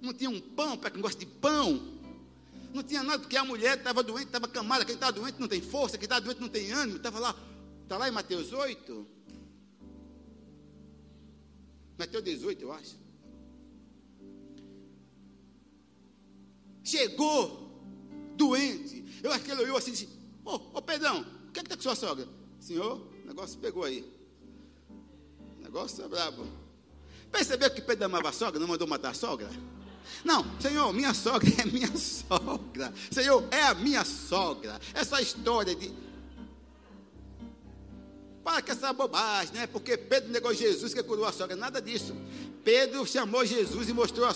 Não 0.03 0.13
tinha 0.13 0.29
um 0.29 0.39
pão, 0.39 0.77
para 0.77 0.91
quem 0.91 1.01
gosta 1.01 1.19
de 1.19 1.25
pão. 1.25 1.95
Não 2.75 2.83
tinha 2.83 3.03
nada, 3.03 3.21
porque 3.21 3.37
a 3.37 3.45
mulher 3.45 3.79
estava 3.79 4.03
doente, 4.03 4.27
estava 4.27 4.47
camada. 4.47 4.85
Quem 4.85 4.95
está 4.95 5.11
doente 5.11 5.41
não 5.41 5.49
tem 5.49 5.63
força, 5.63 5.97
quem 5.97 6.05
está 6.05 6.21
doente 6.21 6.41
não 6.41 6.49
tem 6.49 6.71
ânimo. 6.71 6.99
Estava 6.99 7.19
lá, 7.19 7.35
está 7.83 7.97
lá 7.97 8.09
em 8.09 8.13
Mateus 8.13 8.53
8. 8.53 9.07
Mateus 11.97 12.25
18, 12.25 12.61
eu 12.63 12.73
acho. 12.73 12.99
Chegou 16.83 17.81
doente. 18.37 19.03
Eu 19.23 19.33
acho 19.33 19.45
que 19.45 19.51
ele 19.51 19.63
olhou 19.63 19.79
assim 19.79 19.91
e 19.91 19.93
disse: 19.93 20.09
Ô, 20.45 20.57
oh, 20.57 20.71
oh, 20.75 20.83
que 21.55 21.61
é 21.61 21.63
que 21.63 21.73
está 21.73 21.77
com 21.77 21.83
sua 21.83 21.95
sogra? 21.95 22.27
Senhor, 22.61 23.01
o 23.25 23.27
negócio 23.27 23.59
pegou 23.61 23.85
aí. 23.85 24.05
O 25.59 25.63
negócio 25.63 26.05
é 26.05 26.09
brabo. 26.09 26.47
Percebeu 27.31 27.71
que 27.71 27.81
Pedro 27.81 28.07
amava 28.07 28.29
a 28.29 28.33
sogra, 28.33 28.59
não 28.61 28.67
mandou 28.67 28.87
matar 28.87 29.11
a 29.11 29.15
sogra? 29.15 29.49
Não, 30.25 30.45
Senhor, 30.61 30.93
minha 30.93 31.15
sogra 31.15 31.49
é 31.63 31.65
minha 31.65 31.91
sogra. 31.97 32.93
Senhor, 33.11 33.47
é 33.51 33.63
a 33.63 33.75
minha 33.75 34.05
sogra. 34.05 34.81
Essa 34.93 35.23
história 35.23 35.75
de. 35.75 35.93
Para 38.43 38.61
que 38.61 38.73
essa 38.73 38.93
bobagem, 38.93 39.55
né? 39.55 39.67
Porque 39.67 39.97
Pedro 39.97 40.31
negou 40.31 40.53
Jesus 40.53 40.93
que 40.93 41.03
curou 41.03 41.25
a 41.25 41.33
sogra. 41.33 41.57
Nada 41.57 41.81
disso. 41.81 42.15
Pedro 42.63 43.07
chamou 43.07 43.45
Jesus 43.47 43.89
e 43.89 43.93
mostrou 43.93 44.27
a 44.27 44.35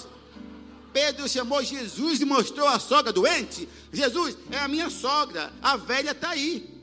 Pedro 0.93 1.29
chamou 1.29 1.63
Jesus 1.63 2.21
e 2.21 2.25
mostrou 2.25 2.67
a 2.67 2.79
sogra 2.79 3.13
doente. 3.13 3.69
Jesus, 3.93 4.37
é 4.51 4.59
a 4.59 4.69
minha 4.69 4.89
sogra. 4.89 5.53
A 5.61 5.77
velha 5.77 6.13
está 6.13 6.31
aí. 6.31 6.78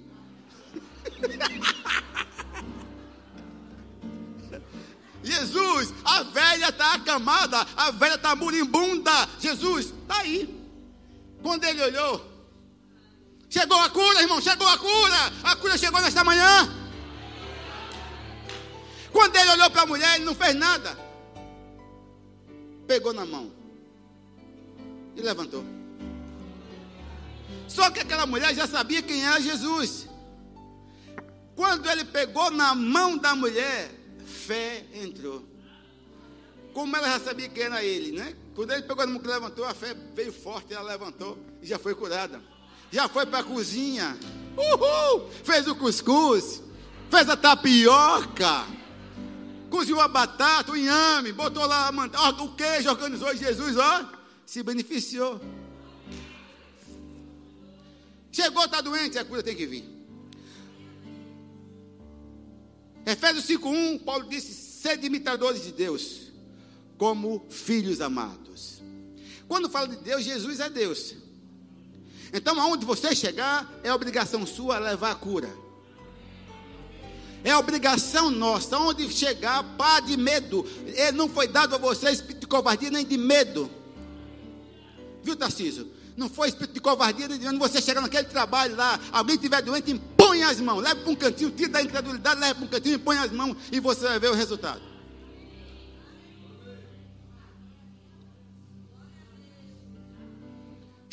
Jesus, 5.23 5.93
a 6.03 6.23
velha 6.23 6.69
está 6.69 6.93
acamada, 6.93 7.65
a 7.75 7.91
velha 7.91 8.15
está 8.15 8.35
moribunda. 8.35 9.11
Jesus, 9.39 9.87
está 9.87 10.19
aí. 10.19 10.47
Quando 11.41 11.63
ele 11.63 11.81
olhou, 11.81 12.23
chegou 13.49 13.79
a 13.81 13.89
cura, 13.89 14.21
irmão, 14.21 14.39
chegou 14.39 14.67
a 14.67 14.77
cura. 14.77 15.33
A 15.43 15.55
cura 15.55 15.77
chegou 15.77 15.99
nesta 15.99 16.23
manhã. 16.23 16.71
Quando 19.11 19.35
ele 19.35 19.49
olhou 19.51 19.71
para 19.71 19.81
a 19.81 19.85
mulher, 19.85 20.15
ele 20.15 20.25
não 20.25 20.35
fez 20.35 20.55
nada. 20.55 20.97
Pegou 22.87 23.13
na 23.13 23.25
mão 23.25 23.51
e 25.15 25.21
levantou. 25.21 25.65
Só 27.67 27.89
que 27.89 27.99
aquela 27.99 28.25
mulher 28.25 28.53
já 28.53 28.67
sabia 28.67 29.01
quem 29.01 29.25
era 29.25 29.41
Jesus. 29.41 30.04
Quando 31.75 31.89
ele 31.89 32.05
pegou 32.05 32.49
na 32.51 32.73
mão 32.73 33.17
da 33.17 33.35
mulher, 33.35 33.91
fé 34.25 34.85
entrou. 34.93 35.43
Como 36.73 36.95
ela 36.95 37.09
já 37.09 37.19
sabia 37.19 37.49
que 37.49 37.59
era 37.59 37.83
ele, 37.83 38.13
né? 38.13 38.33
Quando 38.55 38.71
ele 38.71 38.83
pegou 38.83 39.05
na 39.05 39.11
mão 39.11 39.21
que 39.21 39.27
levantou, 39.27 39.65
a 39.65 39.73
fé 39.73 39.93
veio 40.15 40.31
forte, 40.31 40.73
ela 40.73 40.89
levantou 40.89 41.37
e 41.61 41.67
já 41.67 41.77
foi 41.77 41.93
curada. 41.93 42.41
Já 42.93 43.09
foi 43.09 43.25
para 43.25 43.39
a 43.39 43.43
cozinha. 43.43 44.17
Uhul! 44.55 45.29
Fez 45.43 45.67
o 45.67 45.75
cuscuz, 45.75 46.63
fez 47.11 47.27
a 47.29 47.35
tapioca, 47.35 48.65
cozinhou 49.69 49.99
a 49.99 50.07
batata, 50.07 50.71
o 50.71 50.77
inhame, 50.77 51.33
botou 51.33 51.65
lá 51.65 51.89
a 51.89 52.29
o 52.41 52.55
queijo, 52.55 52.89
organizou 52.89 53.33
e 53.33 53.37
Jesus, 53.37 53.75
ó, 53.75 54.05
se 54.45 54.63
beneficiou. 54.63 55.41
Chegou, 58.31 58.63
está 58.63 58.79
doente, 58.79 59.19
a 59.19 59.25
cura 59.25 59.43
tem 59.43 59.57
que 59.57 59.65
vir. 59.65 59.94
Efésios 63.05 63.45
5:1, 63.45 63.99
Paulo 63.99 64.27
disse: 64.27 64.53
"Sede 64.53 65.07
imitadores 65.07 65.63
de 65.63 65.71
Deus, 65.71 66.31
como 66.97 67.45
filhos 67.49 68.01
amados". 68.01 68.81
Quando 69.47 69.69
fala 69.69 69.87
de 69.87 69.97
Deus, 69.97 70.23
Jesus 70.23 70.59
é 70.59 70.69
Deus. 70.69 71.15
Então, 72.33 72.59
aonde 72.59 72.85
você 72.85 73.15
chegar, 73.15 73.71
é 73.83 73.93
obrigação 73.93 74.45
sua 74.45 74.79
levar 74.79 75.11
a 75.11 75.15
cura. 75.15 75.65
É 77.43 77.55
obrigação 77.55 78.31
nossa, 78.31 78.77
onde 78.79 79.07
chegar, 79.09 79.63
pá 79.77 79.99
de 79.99 80.17
medo. 80.17 80.65
Ele 80.87 81.11
não 81.11 81.29
foi 81.29 81.47
dado 81.47 81.75
a 81.75 81.77
você 81.77 82.09
espírito 82.09 82.41
de 82.41 82.47
covardia 82.47 82.89
nem 82.89 83.05
de 83.05 83.17
medo. 83.17 83.69
Viu, 85.23 85.35
Tarcísio? 85.35 85.87
Não 86.15 86.29
foi 86.29 86.47
espírito 86.47 86.73
de 86.73 86.79
covardia, 86.79 87.27
de 87.27 87.47
onde 87.47 87.59
você 87.59 87.81
chegar 87.81 88.01
naquele 88.01 88.27
trabalho 88.27 88.75
lá, 88.75 88.99
alguém 89.11 89.35
estiver 89.35 89.61
doente, 89.61 89.91
impõe 89.91 90.43
as 90.43 90.61
mãos, 90.61 90.81
leve 90.81 91.01
para 91.01 91.11
um 91.11 91.15
cantinho, 91.15 91.51
tira 91.51 91.69
da 91.69 91.81
incredulidade, 91.81 92.39
leve 92.39 92.55
para 92.55 92.63
um 92.63 92.67
cantinho, 92.67 92.95
impõe 92.95 93.17
as 93.17 93.31
mãos 93.31 93.57
e 93.71 93.79
você 93.79 94.01
vai 94.07 94.19
ver 94.19 94.31
o 94.31 94.33
resultado. 94.33 94.95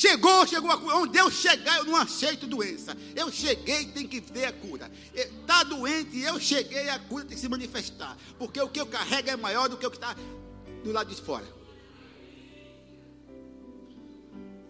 Chegou, 0.03 0.45
chegou 0.49 0.69
a 0.69 0.77
cura. 0.77 0.97
Onde 0.97 1.17
eu 1.17 1.31
chegar, 1.31 1.79
eu 1.79 1.85
não 1.85 1.95
aceito 1.95 2.45
doença. 2.45 2.97
Eu 3.15 3.31
cheguei, 3.31 3.87
tem 3.87 4.05
que 4.05 4.21
ter 4.21 4.47
a 4.47 4.53
cura. 4.53 4.91
Está 5.15 5.63
doente, 5.63 6.19
eu 6.19 6.41
cheguei, 6.41 6.89
a 6.89 6.99
cura 6.99 7.25
tem 7.25 7.37
que 7.37 7.41
se 7.41 7.49
manifestar. 7.49 8.17
Porque 8.37 8.61
o 8.61 8.69
que 8.69 8.81
eu 8.81 8.87
carrego 8.87 9.31
é 9.31 9.37
maior 9.37 9.69
do 9.69 9.77
que 9.77 9.87
o 9.87 9.91
que 9.93 9.99
está 9.99 10.17
do 10.83 10.91
lado 10.91 11.15
de 11.15 11.23
fora. 11.23 11.62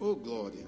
Oh, 0.05 0.17
glória. 0.17 0.67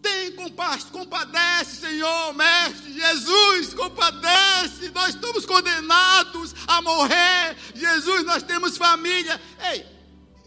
Tem 0.00 0.32
compaixão, 0.32 0.88
compadece, 0.90 1.76
Senhor, 1.76 2.32
Mestre 2.32 2.94
Jesus, 2.94 3.74
compadece. 3.74 4.88
Nós 4.94 5.10
estamos 5.10 5.44
condenados 5.44 6.54
a 6.66 6.80
morrer. 6.80 7.58
Jesus, 7.74 8.24
nós 8.24 8.42
temos 8.42 8.78
família. 8.78 9.38
Ei, 9.70 9.84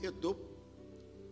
eu 0.01 0.09
estou 0.09 0.33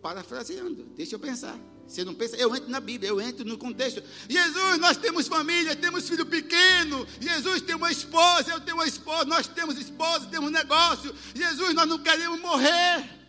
parafraseando, 0.00 0.84
deixa 0.96 1.16
eu 1.16 1.18
pensar. 1.18 1.58
Você 1.88 2.04
não 2.04 2.14
pensa, 2.14 2.36
eu 2.36 2.54
entro 2.54 2.70
na 2.70 2.78
Bíblia, 2.78 3.08
eu 3.08 3.20
entro 3.20 3.44
no 3.44 3.58
contexto. 3.58 4.00
Jesus, 4.28 4.78
nós 4.78 4.96
temos 4.96 5.26
família, 5.26 5.74
temos 5.74 6.08
filho 6.08 6.24
pequeno. 6.24 7.04
Jesus 7.20 7.62
tem 7.62 7.74
uma 7.74 7.90
esposa, 7.90 8.52
eu 8.52 8.60
tenho 8.60 8.76
uma 8.76 8.86
esposa, 8.86 9.24
nós 9.24 9.48
temos 9.48 9.76
esposa, 9.76 10.26
temos 10.26 10.52
negócio. 10.52 11.12
Jesus, 11.34 11.74
nós 11.74 11.88
não 11.88 11.98
queremos 11.98 12.40
morrer. 12.40 13.19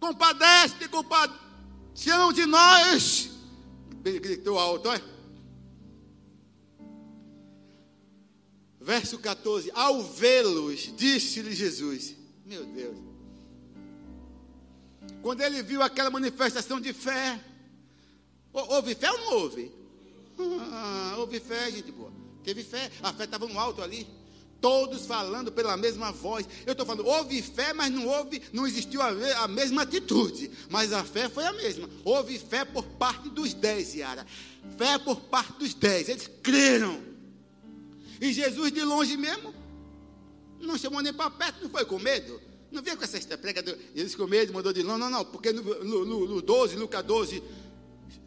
Compadece, 0.00 0.76
tem 0.76 0.88
compaixão 0.88 2.32
de 2.32 2.46
nós. 2.46 3.30
Gritou 4.02 4.58
alto, 4.58 4.88
olha. 4.88 5.14
Verso 8.80 9.18
14: 9.18 9.70
Ao 9.74 10.02
vê-los, 10.02 10.94
disse-lhe 10.94 11.54
Jesus: 11.54 12.14
Meu 12.44 12.64
Deus. 12.66 12.96
Quando 15.22 15.40
ele 15.40 15.62
viu 15.62 15.82
aquela 15.82 16.10
manifestação 16.10 16.78
de 16.78 16.92
fé, 16.92 17.42
houve 18.52 18.94
fé 18.94 19.10
ou 19.10 19.18
não 19.18 19.32
houve? 19.38 19.72
Ah, 20.70 21.14
houve 21.16 21.40
fé, 21.40 21.70
gente 21.70 21.90
boa. 21.90 22.12
Teve 22.42 22.62
fé, 22.62 22.90
a 23.02 23.10
fé 23.12 23.24
estava 23.24 23.46
no 23.46 23.58
alto 23.58 23.80
ali. 23.80 24.06
Todos 24.64 25.04
falando 25.04 25.52
pela 25.52 25.76
mesma 25.76 26.10
voz. 26.10 26.48
Eu 26.64 26.72
estou 26.72 26.86
falando, 26.86 27.06
houve 27.06 27.42
fé, 27.42 27.74
mas 27.74 27.92
não 27.92 28.08
houve, 28.08 28.40
não 28.50 28.66
existiu 28.66 29.02
a, 29.02 29.08
a, 29.42 29.46
mesma 29.46 29.82
atitude. 29.82 30.50
Mas 30.70 30.90
a 30.90 31.04
fé 31.04 31.28
foi 31.28 31.44
a 31.44 31.52
mesma. 31.52 31.86
Houve 32.02 32.38
fé 32.38 32.64
por 32.64 32.82
parte 32.82 33.28
dos 33.28 33.52
dez, 33.52 33.94
Yara. 33.94 34.26
Fé 34.78 34.96
por 34.96 35.20
parte 35.20 35.58
dos 35.58 35.74
dez. 35.74 36.08
Eles 36.08 36.30
creram. 36.42 36.98
E 38.18 38.32
Jesus 38.32 38.72
de 38.72 38.82
longe 38.82 39.18
mesmo, 39.18 39.54
não 40.58 40.78
chamou 40.78 41.02
nem 41.02 41.12
para 41.12 41.28
perto, 41.28 41.64
não 41.64 41.68
foi 41.68 41.84
com 41.84 41.98
medo. 41.98 42.40
Não 42.72 42.82
vem 42.82 42.96
com 42.96 43.04
essa 43.04 43.36
prega, 43.36 43.62
eles 43.94 44.14
com 44.14 44.26
medo, 44.26 44.50
mandou 44.54 44.72
de 44.72 44.82
não, 44.82 44.96
não, 44.96 45.10
não, 45.10 45.26
porque 45.26 45.52
no, 45.52 45.84
no, 45.84 46.26
no 46.26 46.40
12, 46.40 46.76
Lucas 46.76 47.04
12, 47.04 47.42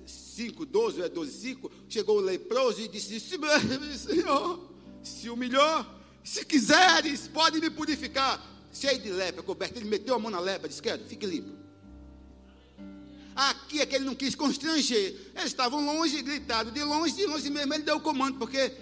5, 0.06 0.66
12, 0.68 1.02
é 1.02 1.10
12, 1.10 1.32
5, 1.32 1.72
chegou 1.90 2.18
o 2.18 2.22
leproso 2.22 2.80
e 2.80 2.88
disse, 2.88 3.20
Senhor, 3.98 4.70
se 5.02 5.32
humilhou, 5.32 5.97
se 6.28 6.44
quiseres, 6.44 7.26
pode 7.30 7.62
me 7.62 7.70
purificar. 7.70 8.46
Cheio 8.74 9.00
de 9.00 9.10
lepra, 9.10 9.42
coberto, 9.42 9.80
ele 9.80 9.88
meteu 9.88 10.14
a 10.14 10.20
mão 10.20 10.30
na 10.30 10.42
lepra, 10.42 10.68
disse, 10.68 10.82
quero, 10.82 11.02
fique 11.06 11.26
limpo. 11.26 11.56
Aqui 13.34 13.80
é 13.80 13.86
que 13.86 13.96
ele 13.96 14.04
não 14.04 14.14
quis 14.14 14.36
constranger. 14.36 15.16
Eles 15.34 15.46
estavam 15.46 15.86
longe, 15.86 16.22
gritaram, 16.22 16.70
de 16.70 16.84
longe, 16.84 17.16
de 17.16 17.26
longe 17.26 17.50
mesmo, 17.50 17.74
ele 17.74 17.84
deu 17.84 17.96
o 17.96 18.02
comando, 18.02 18.38
porque 18.38 18.74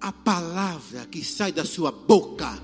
a 0.00 0.10
palavra 0.10 1.04
que 1.04 1.22
sai 1.22 1.52
da 1.52 1.64
sua 1.64 1.92
boca 1.92 2.58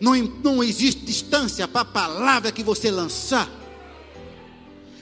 não, 0.00 0.14
não 0.14 0.62
existe 0.62 1.04
distância 1.04 1.66
para 1.66 1.80
a 1.80 1.84
palavra 1.84 2.52
que 2.52 2.62
você 2.62 2.88
lançar. 2.88 3.50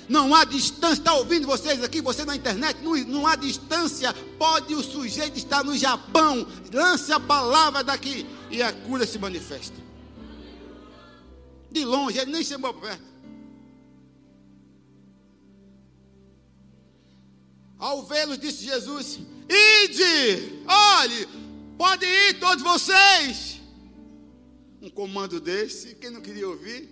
Não 0.09 0.35
há 0.35 0.45
distância, 0.45 1.01
está 1.01 1.15
ouvindo 1.15 1.47
vocês 1.47 1.83
aqui, 1.83 2.01
você 2.01 2.25
na 2.25 2.37
internet, 2.37 2.81
não, 2.83 2.97
não 3.05 3.27
há 3.27 3.37
distância. 3.37 4.13
Pode 4.39 4.75
o 4.75 4.83
sujeito 4.83 5.37
estar 5.39 5.65
no 5.65 5.77
Japão, 5.77 6.47
lance 6.73 7.13
a 7.13 7.21
palavra 7.21 7.83
daqui 7.83 8.27
e 8.51 8.63
a 8.63 8.73
cura 8.73 9.07
se 9.07 9.19
manifesta. 9.19 9.77
De 11.71 11.85
longe, 11.85 12.19
ele 12.19 12.33
nem 12.33 12.45
chamou 12.45 12.75
perto. 12.75 13.15
Ao 17.79 18.05
vê-los, 18.05 18.39
disse 18.39 18.65
Jesus: 18.65 19.19
Ide, 19.49 20.63
olhe, 20.67 21.29
pode 21.77 22.07
ir 22.07 22.39
todos 22.39 22.63
vocês 22.63 23.55
um 24.85 24.91
comando 24.91 25.41
desse, 25.41 25.95
quem 25.95 26.11
não 26.11 26.21
queria 26.21 26.47
ouvir? 26.47 26.91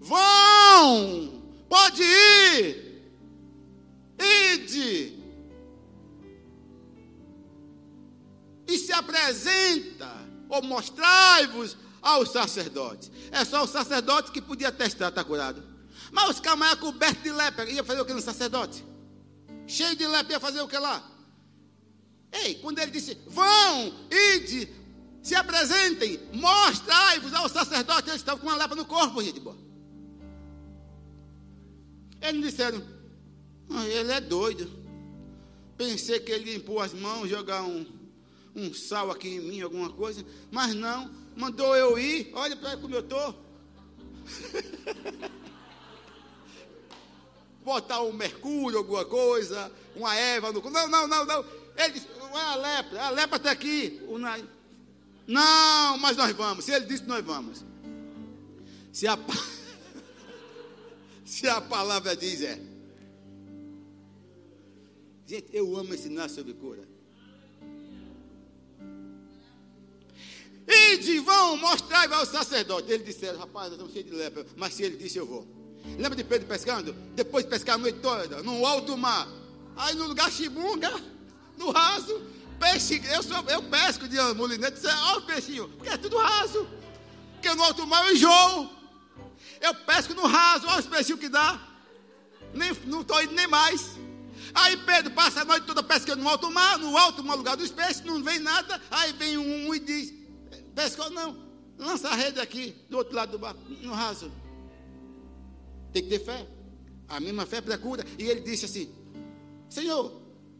Vão! 0.00 1.43
Pode 1.74 2.04
ir! 2.04 3.02
Ide! 4.16 5.18
E 8.68 8.78
se 8.78 8.92
apresenta, 8.92 10.08
ou 10.48 10.62
mostrai-vos 10.62 11.76
aos 12.00 12.30
sacerdotes. 12.30 13.10
É 13.32 13.44
só 13.44 13.64
o 13.64 13.66
sacerdote 13.66 14.30
que 14.30 14.40
podia 14.40 14.70
testar, 14.70 15.08
está 15.08 15.24
curado. 15.24 15.64
Mas 16.12 16.30
os 16.30 16.40
camarões 16.40 16.78
cobertos 16.78 17.24
de 17.24 17.32
lepra, 17.32 17.68
ia 17.68 17.82
fazer 17.82 18.00
o 18.02 18.04
que 18.04 18.12
no 18.12 18.20
sacerdote? 18.20 18.84
Cheio 19.66 19.96
de 19.96 20.06
lepra, 20.06 20.34
ia 20.34 20.40
fazer 20.40 20.60
o 20.60 20.68
que 20.68 20.78
lá? 20.78 21.02
Ei, 22.30 22.54
quando 22.54 22.78
ele 22.78 22.92
disse, 22.92 23.18
vão, 23.26 23.92
ide, 24.36 24.68
se 25.24 25.34
apresentem, 25.34 26.20
mostrai-vos 26.34 27.34
ao 27.34 27.48
sacerdote. 27.48 28.10
Eles 28.10 28.20
estavam 28.20 28.40
com 28.40 28.46
uma 28.46 28.56
lepra 28.56 28.76
no 28.76 28.84
corpo, 28.84 29.20
gente 29.20 29.40
boa. 29.40 29.63
Eles 32.24 32.50
disseram: 32.50 32.82
ah, 33.70 33.86
ele 33.86 34.10
é 34.10 34.20
doido. 34.20 34.68
Pensei 35.76 36.18
que 36.20 36.32
ele 36.32 36.50
ia 36.50 36.56
impor 36.56 36.82
as 36.84 36.94
mãos, 36.94 37.28
jogar 37.28 37.62
um, 37.62 37.84
um 38.54 38.72
sal 38.72 39.10
aqui 39.10 39.28
em 39.28 39.40
mim, 39.40 39.60
alguma 39.60 39.90
coisa. 39.90 40.24
Mas 40.50 40.74
não, 40.74 41.10
mandou 41.36 41.76
eu 41.76 41.98
ir. 41.98 42.30
Olha 42.34 42.56
para 42.56 42.76
como 42.78 42.94
eu 42.94 43.00
estou. 43.00 43.34
Botar 47.62 48.02
um 48.02 48.12
mercúrio, 48.12 48.78
alguma 48.78 49.04
coisa, 49.04 49.70
uma 49.94 50.14
erva 50.14 50.50
no. 50.52 50.62
Não, 50.70 50.88
não, 50.88 51.06
não, 51.06 51.24
não. 51.24 51.44
Ele 51.76 51.92
disse: 51.92 52.08
é 52.08 52.40
a 52.40 52.54
lepra, 52.56 53.02
a 53.02 53.10
lepra 53.10 53.36
está 53.36 53.50
aqui. 53.50 54.00
O, 54.08 54.18
não, 55.26 55.98
mas 55.98 56.16
nós 56.16 56.32
vamos. 56.32 56.64
Se 56.64 56.72
ele 56.72 56.86
disse, 56.86 57.04
nós 57.04 57.24
vamos. 57.24 57.64
Se 58.92 59.06
a, 59.06 59.18
se 61.24 61.48
a 61.48 61.60
palavra 61.60 62.16
diz, 62.16 62.42
é. 62.42 62.60
Gente, 65.26 65.46
eu 65.52 65.76
amo 65.76 65.94
ensinar 65.94 66.28
sobre 66.28 66.52
cura. 66.54 66.82
Ide, 70.66 71.18
vão 71.20 71.56
mostrar 71.56 72.10
ao 72.12 72.26
sacerdote. 72.26 72.90
Ele 72.90 73.04
disse, 73.04 73.26
rapaz, 73.26 73.66
nós 73.66 73.72
estamos 73.72 73.92
cheios 73.92 74.10
de 74.10 74.14
lepra. 74.14 74.46
Mas 74.56 74.74
se 74.74 74.82
ele 74.82 74.96
disse, 74.96 75.18
eu 75.18 75.26
vou. 75.26 75.46
Lembra 75.98 76.16
de 76.16 76.24
Pedro 76.24 76.46
pescando? 76.46 76.94
Depois 77.14 77.44
de 77.44 77.50
pescar 77.50 77.74
a 77.74 77.78
noite 77.78 77.98
toda, 78.00 78.42
no 78.42 78.64
alto 78.64 78.96
mar. 78.96 79.28
Aí 79.76 79.94
no 79.94 80.06
lugar 80.06 80.30
chibunga, 80.30 80.90
no 81.58 81.70
raso 81.70 82.34
peixe, 82.58 83.02
eu, 83.12 83.22
sou, 83.22 83.36
eu 83.48 83.62
pesco 83.64 84.08
de 84.08 84.16
molinete, 84.34 84.80
olha 84.86 85.18
o 85.18 85.22
peixinho, 85.22 85.68
porque 85.70 85.90
é 85.90 85.96
tudo 85.96 86.16
raso. 86.16 86.66
Porque 87.34 87.54
no 87.54 87.62
alto 87.62 87.86
mar 87.86 88.06
eu 88.06 88.14
enjoo. 88.14 88.70
Eu 89.64 89.74
pesco 89.74 90.12
no 90.12 90.26
raso, 90.26 90.66
olha 90.66 90.80
os 90.80 90.86
peixinhos 90.86 91.18
que 91.18 91.28
dá. 91.30 91.58
Nem, 92.52 92.70
não 92.84 93.00
estou 93.00 93.22
indo 93.22 93.32
nem 93.32 93.46
mais. 93.46 93.96
Aí 94.52 94.76
Pedro 94.76 95.10
passa 95.12 95.40
a 95.40 95.44
noite 95.46 95.64
toda 95.66 95.82
pescando 95.82 96.22
no 96.22 96.28
alto 96.28 96.50
mar, 96.50 96.78
no 96.78 96.94
alto 96.98 97.24
mar, 97.24 97.34
lugar 97.34 97.56
dos 97.56 97.70
peixes, 97.70 98.04
não 98.04 98.22
vem 98.22 98.38
nada. 98.40 98.78
Aí 98.90 99.14
vem 99.14 99.38
um 99.38 99.74
e 99.74 99.80
diz: 99.80 100.12
Pescou 100.74 101.08
não, 101.08 101.38
lança 101.78 102.10
a 102.10 102.14
rede 102.14 102.38
aqui, 102.40 102.76
do 102.90 102.98
outro 102.98 103.16
lado 103.16 103.32
do 103.32 103.38
barco, 103.38 103.58
no 103.80 103.94
raso. 103.94 104.30
Tem 105.94 106.02
que 106.02 106.10
ter 106.10 106.22
fé. 106.22 106.46
A 107.08 107.18
mesma 107.18 107.46
fé 107.46 107.62
procura. 107.62 108.04
E 108.18 108.24
ele 108.24 108.42
disse 108.42 108.66
assim: 108.66 108.94
Senhor, 109.70 110.12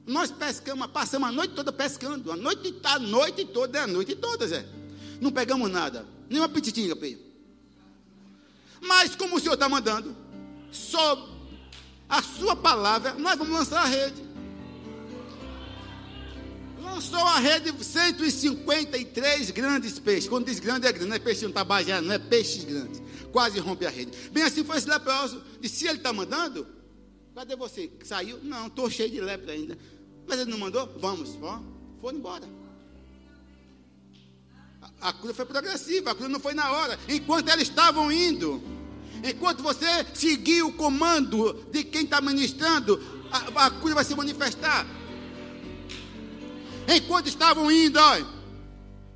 nós 0.06 0.30
pescamos, 0.30 0.86
passamos 0.86 1.28
a 1.28 1.32
noite 1.32 1.52
toda 1.52 1.70
pescando. 1.70 2.32
A 2.32 2.36
noite, 2.36 2.74
a 2.82 2.98
noite 2.98 3.44
toda, 3.44 3.80
é 3.80 3.82
a 3.82 3.86
noite 3.86 4.16
toda, 4.16 4.48
Zé. 4.48 4.64
Não 5.20 5.30
pegamos 5.30 5.70
nada. 5.70 6.06
Nem 6.30 6.40
uma 6.40 6.48
pititinha, 6.48 6.96
Pedro. 6.96 7.23
Mas 8.86 9.16
como 9.16 9.36
o 9.36 9.40
senhor 9.40 9.54
está 9.54 9.68
mandando, 9.68 10.14
só 10.70 11.28
a 12.08 12.22
sua 12.22 12.54
palavra, 12.54 13.14
nós 13.14 13.36
vamos 13.38 13.54
lançar 13.54 13.82
a 13.82 13.86
rede. 13.86 14.22
Lançou 16.80 17.26
a 17.26 17.38
rede 17.38 17.72
153 17.82 19.50
grandes 19.50 19.98
peixes. 19.98 20.28
Quando 20.28 20.46
diz 20.46 20.60
grande 20.60 20.86
é 20.86 20.92
grande, 20.92 21.08
não 21.08 21.16
é 21.16 21.18
peixe 21.18 21.44
não 21.44 21.52
tabajara, 21.52 22.02
não 22.02 22.12
é 22.12 22.18
peixes 22.18 22.64
grandes. 22.64 23.02
Quase 23.32 23.58
rompe 23.58 23.86
a 23.86 23.90
rede. 23.90 24.16
Bem 24.30 24.42
assim 24.42 24.62
foi 24.62 24.76
esse 24.76 24.88
leproso. 24.88 25.42
E 25.62 25.68
se 25.68 25.86
ele 25.86 25.98
está 25.98 26.12
mandando, 26.12 26.66
cadê 27.34 27.56
você? 27.56 27.90
Saiu? 28.04 28.38
Não, 28.42 28.66
estou 28.66 28.88
cheio 28.90 29.10
de 29.10 29.20
lepra 29.20 29.52
ainda. 29.52 29.78
Mas 30.26 30.38
ele 30.38 30.50
não 30.50 30.58
mandou? 30.58 30.86
Vamos, 30.98 31.36
ó, 31.42 31.60
foram 32.00 32.18
embora. 32.18 32.46
A, 35.00 35.08
a 35.08 35.12
cura 35.14 35.34
foi 35.34 35.46
progressiva, 35.46 36.10
a 36.10 36.14
cura 36.14 36.28
não 36.28 36.38
foi 36.38 36.54
na 36.54 36.70
hora. 36.70 36.98
Enquanto 37.08 37.48
eles 37.48 37.68
estavam 37.68 38.12
indo, 38.12 38.62
enquanto 39.24 39.62
você 39.62 39.86
seguir 40.12 40.62
o 40.62 40.72
comando 40.72 41.66
de 41.72 41.82
quem 41.82 42.02
está 42.04 42.20
ministrando, 42.20 43.00
a, 43.32 43.66
a 43.66 43.70
cura 43.70 43.94
vai 43.94 44.04
se 44.04 44.14
manifestar. 44.14 44.86
Enquanto 46.86 47.26
estavam 47.28 47.72
indo, 47.72 47.98
ó, 47.98 48.22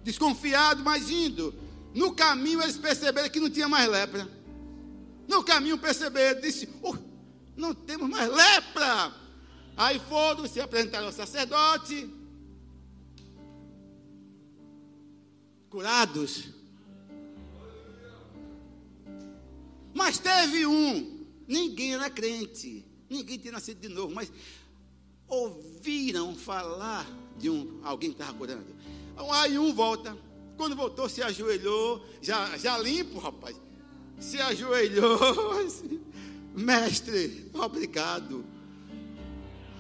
desconfiado, 0.03 0.83
mas 0.83 1.11
indo. 1.11 1.55
No 1.95 2.15
caminho 2.15 2.63
eles 2.63 2.79
perceberam 2.79 3.29
que 3.29 3.39
não 3.39 3.51
tinha 3.51 3.69
mais 3.69 3.89
lepra. 3.89 4.27
No 5.29 5.45
caminho 5.45 5.77
perceberam, 5.77 6.41
disse: 6.41 6.69
oh, 6.83 6.97
não 7.55 7.75
temos 7.75 8.09
mais 8.09 8.31
lepra. 8.33 9.13
Aí 9.77 10.01
foram, 10.09 10.47
se 10.47 10.61
apresentaram 10.61 11.07
ao 11.07 11.13
sacerdote. 11.13 12.09
Curados. 15.69 16.58
Mas 19.95 20.19
teve 20.19 20.67
um, 20.67 21.27
ninguém 21.47 21.95
era 21.95 22.11
crente, 22.11 22.85
ninguém 23.09 23.39
tinha 23.39 23.53
nascido 23.53 23.81
de 23.81 23.89
novo, 23.89 24.15
mas 24.15 24.31
ouviram 25.27 26.35
falar 26.35 27.07
de 27.37 27.51
um, 27.51 27.81
alguém 27.83 28.11
que 28.11 28.17
estava 28.17 28.37
curando. 28.37 28.67
Aí 29.33 29.59
um 29.59 29.73
volta, 29.73 30.17
quando 30.57 30.77
voltou, 30.77 31.09
se 31.09 31.23
ajoelhou, 31.23 32.05
já, 32.23 32.57
já 32.57 32.79
limpo, 32.79 33.19
rapaz, 33.19 33.57
se 34.19 34.41
ajoelhou, 34.41 35.19
mestre, 36.55 37.51
obrigado. 37.55 38.45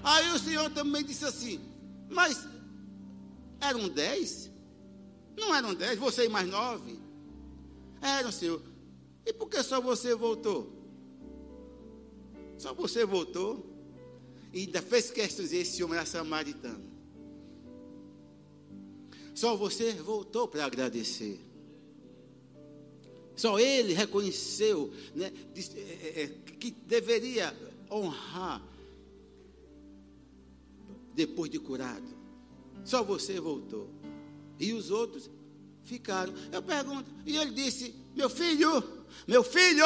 Aí 0.02 0.30
o 0.30 0.38
Senhor 0.38 0.70
também 0.70 1.04
disse 1.04 1.24
assim: 1.24 1.60
Mas 2.08 2.46
eram 3.60 3.88
dez? 3.88 4.50
Não 5.36 5.54
eram 5.54 5.74
dez, 5.74 5.98
você 5.98 6.26
e 6.26 6.28
mais 6.28 6.48
nove? 6.48 6.98
Eram, 8.00 8.32
Senhor. 8.32 8.62
E 9.28 9.32
por 9.34 9.46
que 9.46 9.62
só 9.62 9.78
você 9.78 10.14
voltou? 10.14 10.72
Só 12.56 12.72
você 12.72 13.04
voltou 13.04 13.62
e 14.54 14.60
ainda 14.60 14.80
fez 14.80 15.10
questão 15.10 15.44
de 15.44 15.50
dizer: 15.50 15.58
esse 15.58 15.84
homem 15.84 15.98
era 15.98 16.06
samaritano. 16.06 16.82
Só 19.34 19.54
você 19.54 19.92
voltou 19.92 20.48
para 20.48 20.64
agradecer. 20.64 21.38
Só 23.36 23.60
ele 23.60 23.92
reconheceu 23.92 24.90
né, 25.14 25.30
é, 25.54 26.22
é, 26.22 26.26
que 26.58 26.70
deveria 26.70 27.54
honrar 27.90 28.66
depois 31.14 31.50
de 31.50 31.58
curado. 31.58 32.16
Só 32.82 33.02
você 33.04 33.38
voltou. 33.38 33.90
E 34.58 34.72
os 34.72 34.90
outros 34.90 35.28
ficaram. 35.84 36.32
Eu 36.50 36.62
pergunto, 36.62 37.10
e 37.26 37.36
ele 37.36 37.50
disse: 37.50 37.94
Meu 38.16 38.30
filho, 38.30 38.97
meu 39.26 39.42
filho, 39.44 39.84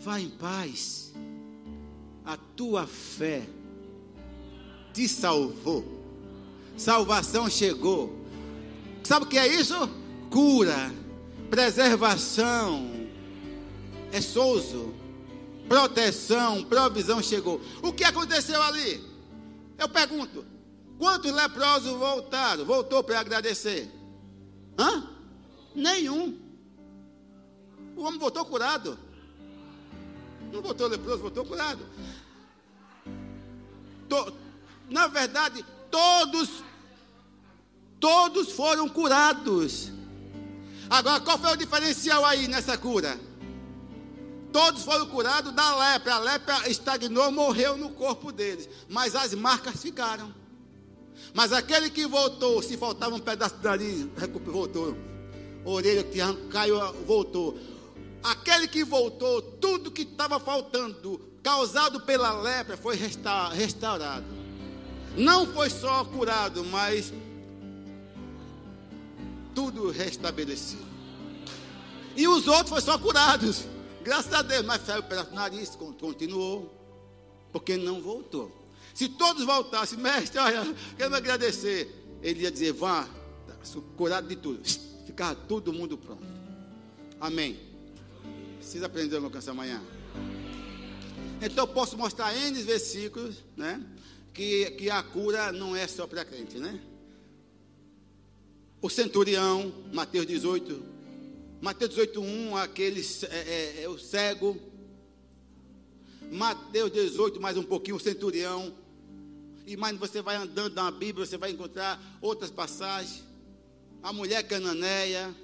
vá 0.00 0.20
em 0.20 0.28
paz. 0.28 1.12
A 2.24 2.36
tua 2.56 2.86
fé 2.86 3.46
te 4.92 5.08
salvou. 5.08 5.84
Salvação 6.76 7.48
chegou. 7.50 8.24
Sabe 9.02 9.26
o 9.26 9.28
que 9.28 9.38
é 9.38 9.46
isso? 9.46 9.74
Cura, 10.30 10.92
preservação, 11.50 12.90
é 14.10 14.20
souzo, 14.20 14.94
proteção, 15.68 16.64
provisão 16.64 17.22
chegou. 17.22 17.60
O 17.82 17.92
que 17.92 18.04
aconteceu 18.04 18.60
ali? 18.62 19.02
Eu 19.78 19.88
pergunto: 19.88 20.44
quantos 20.98 21.32
leprosos 21.32 21.92
voltaram? 21.92 22.64
Voltou 22.64 23.02
para 23.04 23.20
agradecer? 23.20 23.90
Hã? 24.78 25.08
Nenhum. 25.74 26.43
O 27.96 28.02
homem 28.02 28.18
voltou 28.18 28.44
curado. 28.44 28.98
Não 30.52 30.62
voltou 30.62 30.86
leproso, 30.88 31.22
voltou 31.22 31.44
curado. 31.44 31.84
To, 34.08 34.32
na 34.88 35.06
verdade, 35.06 35.64
todos, 35.90 36.62
todos 37.98 38.52
foram 38.52 38.88
curados. 38.88 39.92
Agora, 40.88 41.20
qual 41.20 41.38
foi 41.38 41.52
o 41.52 41.56
diferencial 41.56 42.24
aí 42.24 42.46
nessa 42.46 42.76
cura? 42.76 43.18
Todos 44.52 44.84
foram 44.84 45.06
curados 45.06 45.52
da 45.52 45.76
lepra. 45.76 46.14
A 46.14 46.18
lepra 46.18 46.68
estagnou, 46.68 47.32
morreu 47.32 47.76
no 47.76 47.90
corpo 47.90 48.30
deles. 48.30 48.68
Mas 48.88 49.16
as 49.16 49.34
marcas 49.34 49.82
ficaram. 49.82 50.32
Mas 51.32 51.52
aquele 51.52 51.90
que 51.90 52.06
voltou, 52.06 52.62
se 52.62 52.76
faltava 52.76 53.16
um 53.16 53.20
pedaço 53.20 53.56
de 53.56 54.04
voltou. 54.44 54.96
Orelha 55.64 56.04
que 56.04 56.18
caiu, 56.50 56.78
voltou. 57.04 57.58
Aquele 58.24 58.66
que 58.66 58.82
voltou, 58.82 59.42
tudo 59.42 59.90
que 59.90 60.00
estava 60.00 60.40
faltando, 60.40 61.20
causado 61.42 62.00
pela 62.00 62.32
lepra, 62.40 62.74
foi 62.74 62.96
restaurado. 62.96 64.24
Não 65.14 65.46
foi 65.46 65.68
só 65.68 66.02
curado, 66.06 66.64
mas 66.64 67.12
tudo 69.54 69.90
restabelecido. 69.90 70.82
E 72.16 72.26
os 72.26 72.48
outros 72.48 72.70
foram 72.70 72.82
só 72.82 72.98
curados. 72.98 73.66
Graças 74.02 74.32
a 74.32 74.40
Deus, 74.40 74.64
mas 74.64 74.86
saiu 74.86 75.02
pelo 75.02 75.30
nariz, 75.32 75.76
continuou, 75.76 76.74
porque 77.52 77.76
não 77.76 78.00
voltou. 78.00 78.50
Se 78.94 79.06
todos 79.06 79.44
voltassem, 79.44 79.98
mestre, 79.98 80.40
olha, 80.40 80.74
quero 80.96 81.14
agradecer, 81.14 82.18
ele 82.22 82.44
ia 82.44 82.50
dizer, 82.50 82.72
vá, 82.72 83.06
curado 83.98 84.28
de 84.28 84.36
tudo, 84.36 84.62
ficava 85.04 85.34
todo 85.34 85.74
mundo 85.74 85.98
pronto. 85.98 86.24
Amém. 87.20 87.73
Precisa 88.64 88.86
aprender 88.86 89.16
alguma 89.16 89.30
coisa 89.30 89.50
amanhã. 89.50 89.80
Então 91.42 91.64
eu 91.64 91.68
posso 91.68 91.98
mostrar 91.98 92.34
N 92.34 92.62
versículos, 92.62 93.36
né? 93.54 93.84
Que, 94.32 94.70
que 94.70 94.88
a 94.88 95.02
cura 95.02 95.52
não 95.52 95.76
é 95.76 95.86
só 95.86 96.06
para 96.06 96.24
crente, 96.24 96.56
né? 96.56 96.80
O 98.80 98.88
centurião, 98.88 99.70
Mateus 99.92 100.26
18, 100.26 100.82
Mateus 101.60 101.94
18:1, 101.94 102.56
aquele 102.56 103.02
é, 103.02 103.36
é, 103.36 103.82
é, 103.82 103.88
o 103.90 103.98
cego. 103.98 104.58
Mateus 106.32 106.90
18, 106.90 107.38
mais 107.42 107.58
um 107.58 107.64
pouquinho, 107.64 107.96
o 107.96 108.00
centurião. 108.00 108.74
E 109.66 109.76
mais 109.76 109.94
você 109.98 110.22
vai 110.22 110.36
andando 110.36 110.74
na 110.74 110.90
Bíblia, 110.90 111.26
você 111.26 111.36
vai 111.36 111.50
encontrar 111.50 112.00
outras 112.22 112.50
passagens. 112.50 113.22
A 114.02 114.10
mulher 114.10 114.42
cananeia. 114.42 115.36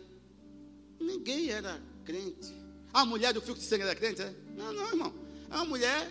Ninguém 0.98 1.50
era 1.50 1.80
crente. 2.02 2.59
A 2.92 3.04
mulher 3.04 3.32
do 3.32 3.40
fluxo 3.40 3.62
de 3.62 3.68
sangue 3.68 3.82
era 3.82 3.94
crente? 3.94 4.22
É? 4.22 4.34
Não, 4.56 4.72
não, 4.72 4.88
irmão. 4.88 5.14
É 5.50 5.54
uma 5.54 5.64
mulher 5.64 6.10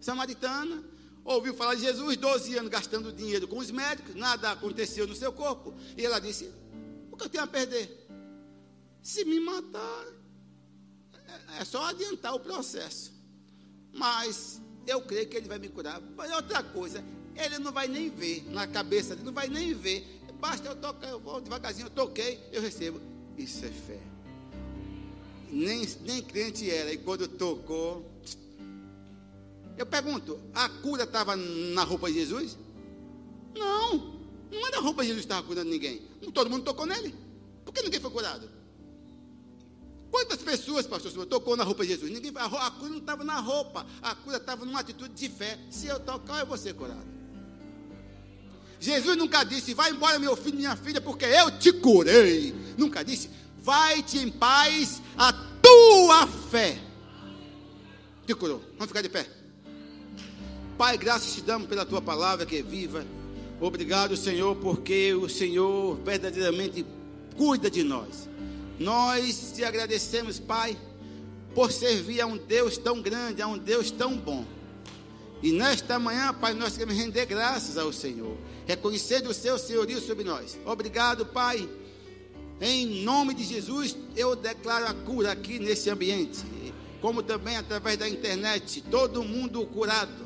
samaritana. 0.00 0.82
Ouviu 1.24 1.54
falar 1.54 1.74
de 1.74 1.80
Jesus, 1.80 2.16
12 2.16 2.58
anos 2.58 2.70
gastando 2.70 3.12
dinheiro 3.12 3.48
com 3.48 3.56
os 3.56 3.70
médicos, 3.70 4.14
nada 4.14 4.50
aconteceu 4.50 5.06
no 5.06 5.14
seu 5.14 5.32
corpo. 5.32 5.74
E 5.96 6.04
ela 6.04 6.20
disse: 6.20 6.52
O 7.10 7.16
que 7.16 7.24
eu 7.24 7.28
tenho 7.28 7.44
a 7.44 7.46
perder? 7.46 8.06
Se 9.02 9.24
me 9.24 9.40
matar, 9.40 10.06
é, 11.26 11.62
é 11.62 11.64
só 11.64 11.84
adiantar 11.86 12.34
o 12.34 12.40
processo. 12.40 13.12
Mas 13.92 14.60
eu 14.86 15.00
creio 15.00 15.26
que 15.28 15.36
ele 15.36 15.48
vai 15.48 15.58
me 15.58 15.68
curar. 15.68 16.00
Mas 16.14 16.30
outra 16.32 16.62
coisa, 16.62 17.02
ele 17.34 17.58
não 17.58 17.72
vai 17.72 17.88
nem 17.88 18.10
ver 18.10 18.44
na 18.50 18.66
cabeça, 18.66 19.14
ele 19.14 19.22
não 19.22 19.32
vai 19.32 19.48
nem 19.48 19.72
ver. 19.72 20.20
Basta 20.38 20.68
eu 20.68 20.76
tocar, 20.76 21.08
eu 21.08 21.20
vou 21.20 21.40
devagarzinho, 21.40 21.86
eu 21.86 21.90
toquei, 21.90 22.38
eu 22.52 22.60
recebo. 22.60 23.00
Isso 23.38 23.64
é 23.64 23.70
fé. 23.70 24.13
Nem, 25.54 25.88
nem 26.02 26.20
crente 26.20 26.68
era, 26.68 26.92
e 26.92 26.98
quando 26.98 27.28
tocou. 27.28 28.04
Eu 29.78 29.86
pergunto, 29.86 30.40
a 30.52 30.68
cura 30.68 31.04
estava 31.04 31.36
na 31.36 31.84
roupa 31.84 32.08
de 32.08 32.14
Jesus? 32.14 32.58
Não, 33.56 34.18
não 34.50 34.66
era 34.66 34.78
a 34.78 34.80
roupa 34.80 35.02
de 35.02 35.08
Jesus 35.08 35.24
que 35.24 35.32
estava 35.32 35.46
curando 35.46 35.70
ninguém. 35.70 36.02
Todo 36.32 36.50
mundo 36.50 36.64
tocou 36.64 36.84
nele. 36.86 37.14
Por 37.64 37.72
que 37.72 37.82
ninguém 37.82 38.00
foi 38.00 38.10
curado? 38.10 38.50
Quantas 40.10 40.42
pessoas, 40.42 40.86
pastor, 40.86 41.12
senhor, 41.12 41.26
tocou 41.26 41.56
na 41.56 41.62
roupa 41.62 41.84
de 41.84 41.90
Jesus? 41.90 42.10
Ninguém, 42.10 42.32
a, 42.34 42.70
cura 42.72 42.90
não 42.90 42.98
estava 42.98 43.22
na 43.22 43.38
roupa, 43.38 43.86
a 44.02 44.14
cura 44.16 44.38
estava 44.38 44.64
numa 44.64 44.80
atitude 44.80 45.14
de 45.14 45.28
fé. 45.28 45.56
Se 45.70 45.86
eu 45.86 46.00
tocar, 46.00 46.40
eu 46.40 46.46
vou 46.46 46.58
ser 46.58 46.74
curado. 46.74 47.14
Jesus 48.80 49.16
nunca 49.16 49.44
disse, 49.44 49.72
vai 49.72 49.92
embora 49.92 50.18
meu 50.18 50.36
filho, 50.36 50.56
minha 50.56 50.76
filha, 50.76 51.00
porque 51.00 51.24
eu 51.24 51.58
te 51.58 51.72
curei. 51.72 52.52
Nunca 52.76 53.04
disse, 53.04 53.30
vai-te 53.64 54.18
em 54.18 54.30
paz 54.30 55.00
a 55.16 55.32
tua 55.32 56.26
fé. 56.26 56.78
Te 58.26 58.34
curou. 58.34 58.60
Vamos 58.74 58.88
ficar 58.88 59.00
de 59.00 59.08
pé. 59.08 59.26
Pai, 60.76 60.98
graças 60.98 61.34
te 61.34 61.40
damos 61.40 61.66
pela 61.66 61.86
tua 61.86 62.02
palavra 62.02 62.44
que 62.44 62.58
é 62.58 62.62
viva. 62.62 63.06
Obrigado, 63.58 64.16
Senhor, 64.18 64.54
porque 64.56 65.14
o 65.14 65.30
Senhor 65.30 65.96
verdadeiramente 66.04 66.84
cuida 67.36 67.70
de 67.70 67.82
nós. 67.82 68.28
Nós 68.78 69.52
te 69.54 69.64
agradecemos, 69.64 70.38
Pai, 70.38 70.76
por 71.54 71.72
servir 71.72 72.20
a 72.20 72.26
um 72.26 72.36
Deus 72.36 72.76
tão 72.76 73.00
grande, 73.00 73.40
a 73.40 73.46
um 73.46 73.56
Deus 73.56 73.90
tão 73.90 74.14
bom. 74.14 74.44
E 75.42 75.52
nesta 75.52 75.98
manhã, 75.98 76.34
Pai, 76.34 76.52
nós 76.52 76.76
queremos 76.76 76.96
render 76.96 77.24
graças 77.24 77.78
ao 77.78 77.92
Senhor, 77.92 78.36
reconhecendo 78.66 79.30
o 79.30 79.34
seu 79.34 79.56
senhorio 79.58 80.00
sobre 80.00 80.24
nós. 80.24 80.58
Obrigado, 80.66 81.24
Pai. 81.24 81.66
Em 82.60 83.02
nome 83.02 83.34
de 83.34 83.44
Jesus, 83.44 83.96
eu 84.16 84.36
declaro 84.36 84.86
a 84.86 84.94
cura 84.94 85.32
aqui 85.32 85.58
nesse 85.58 85.90
ambiente, 85.90 86.40
como 87.00 87.22
também 87.22 87.56
através 87.56 87.98
da 87.98 88.08
internet, 88.08 88.82
todo 88.90 89.24
mundo 89.24 89.64
curado. 89.66 90.24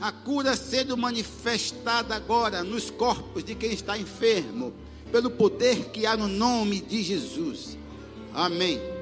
A 0.00 0.12
cura 0.12 0.56
sendo 0.56 0.96
manifestada 0.96 2.14
agora 2.14 2.62
nos 2.62 2.90
corpos 2.90 3.42
de 3.42 3.54
quem 3.54 3.72
está 3.72 3.98
enfermo, 3.98 4.72
pelo 5.10 5.30
poder 5.30 5.90
que 5.90 6.06
há 6.06 6.16
no 6.16 6.28
nome 6.28 6.80
de 6.80 7.02
Jesus. 7.02 7.76
Amém. 8.34 8.95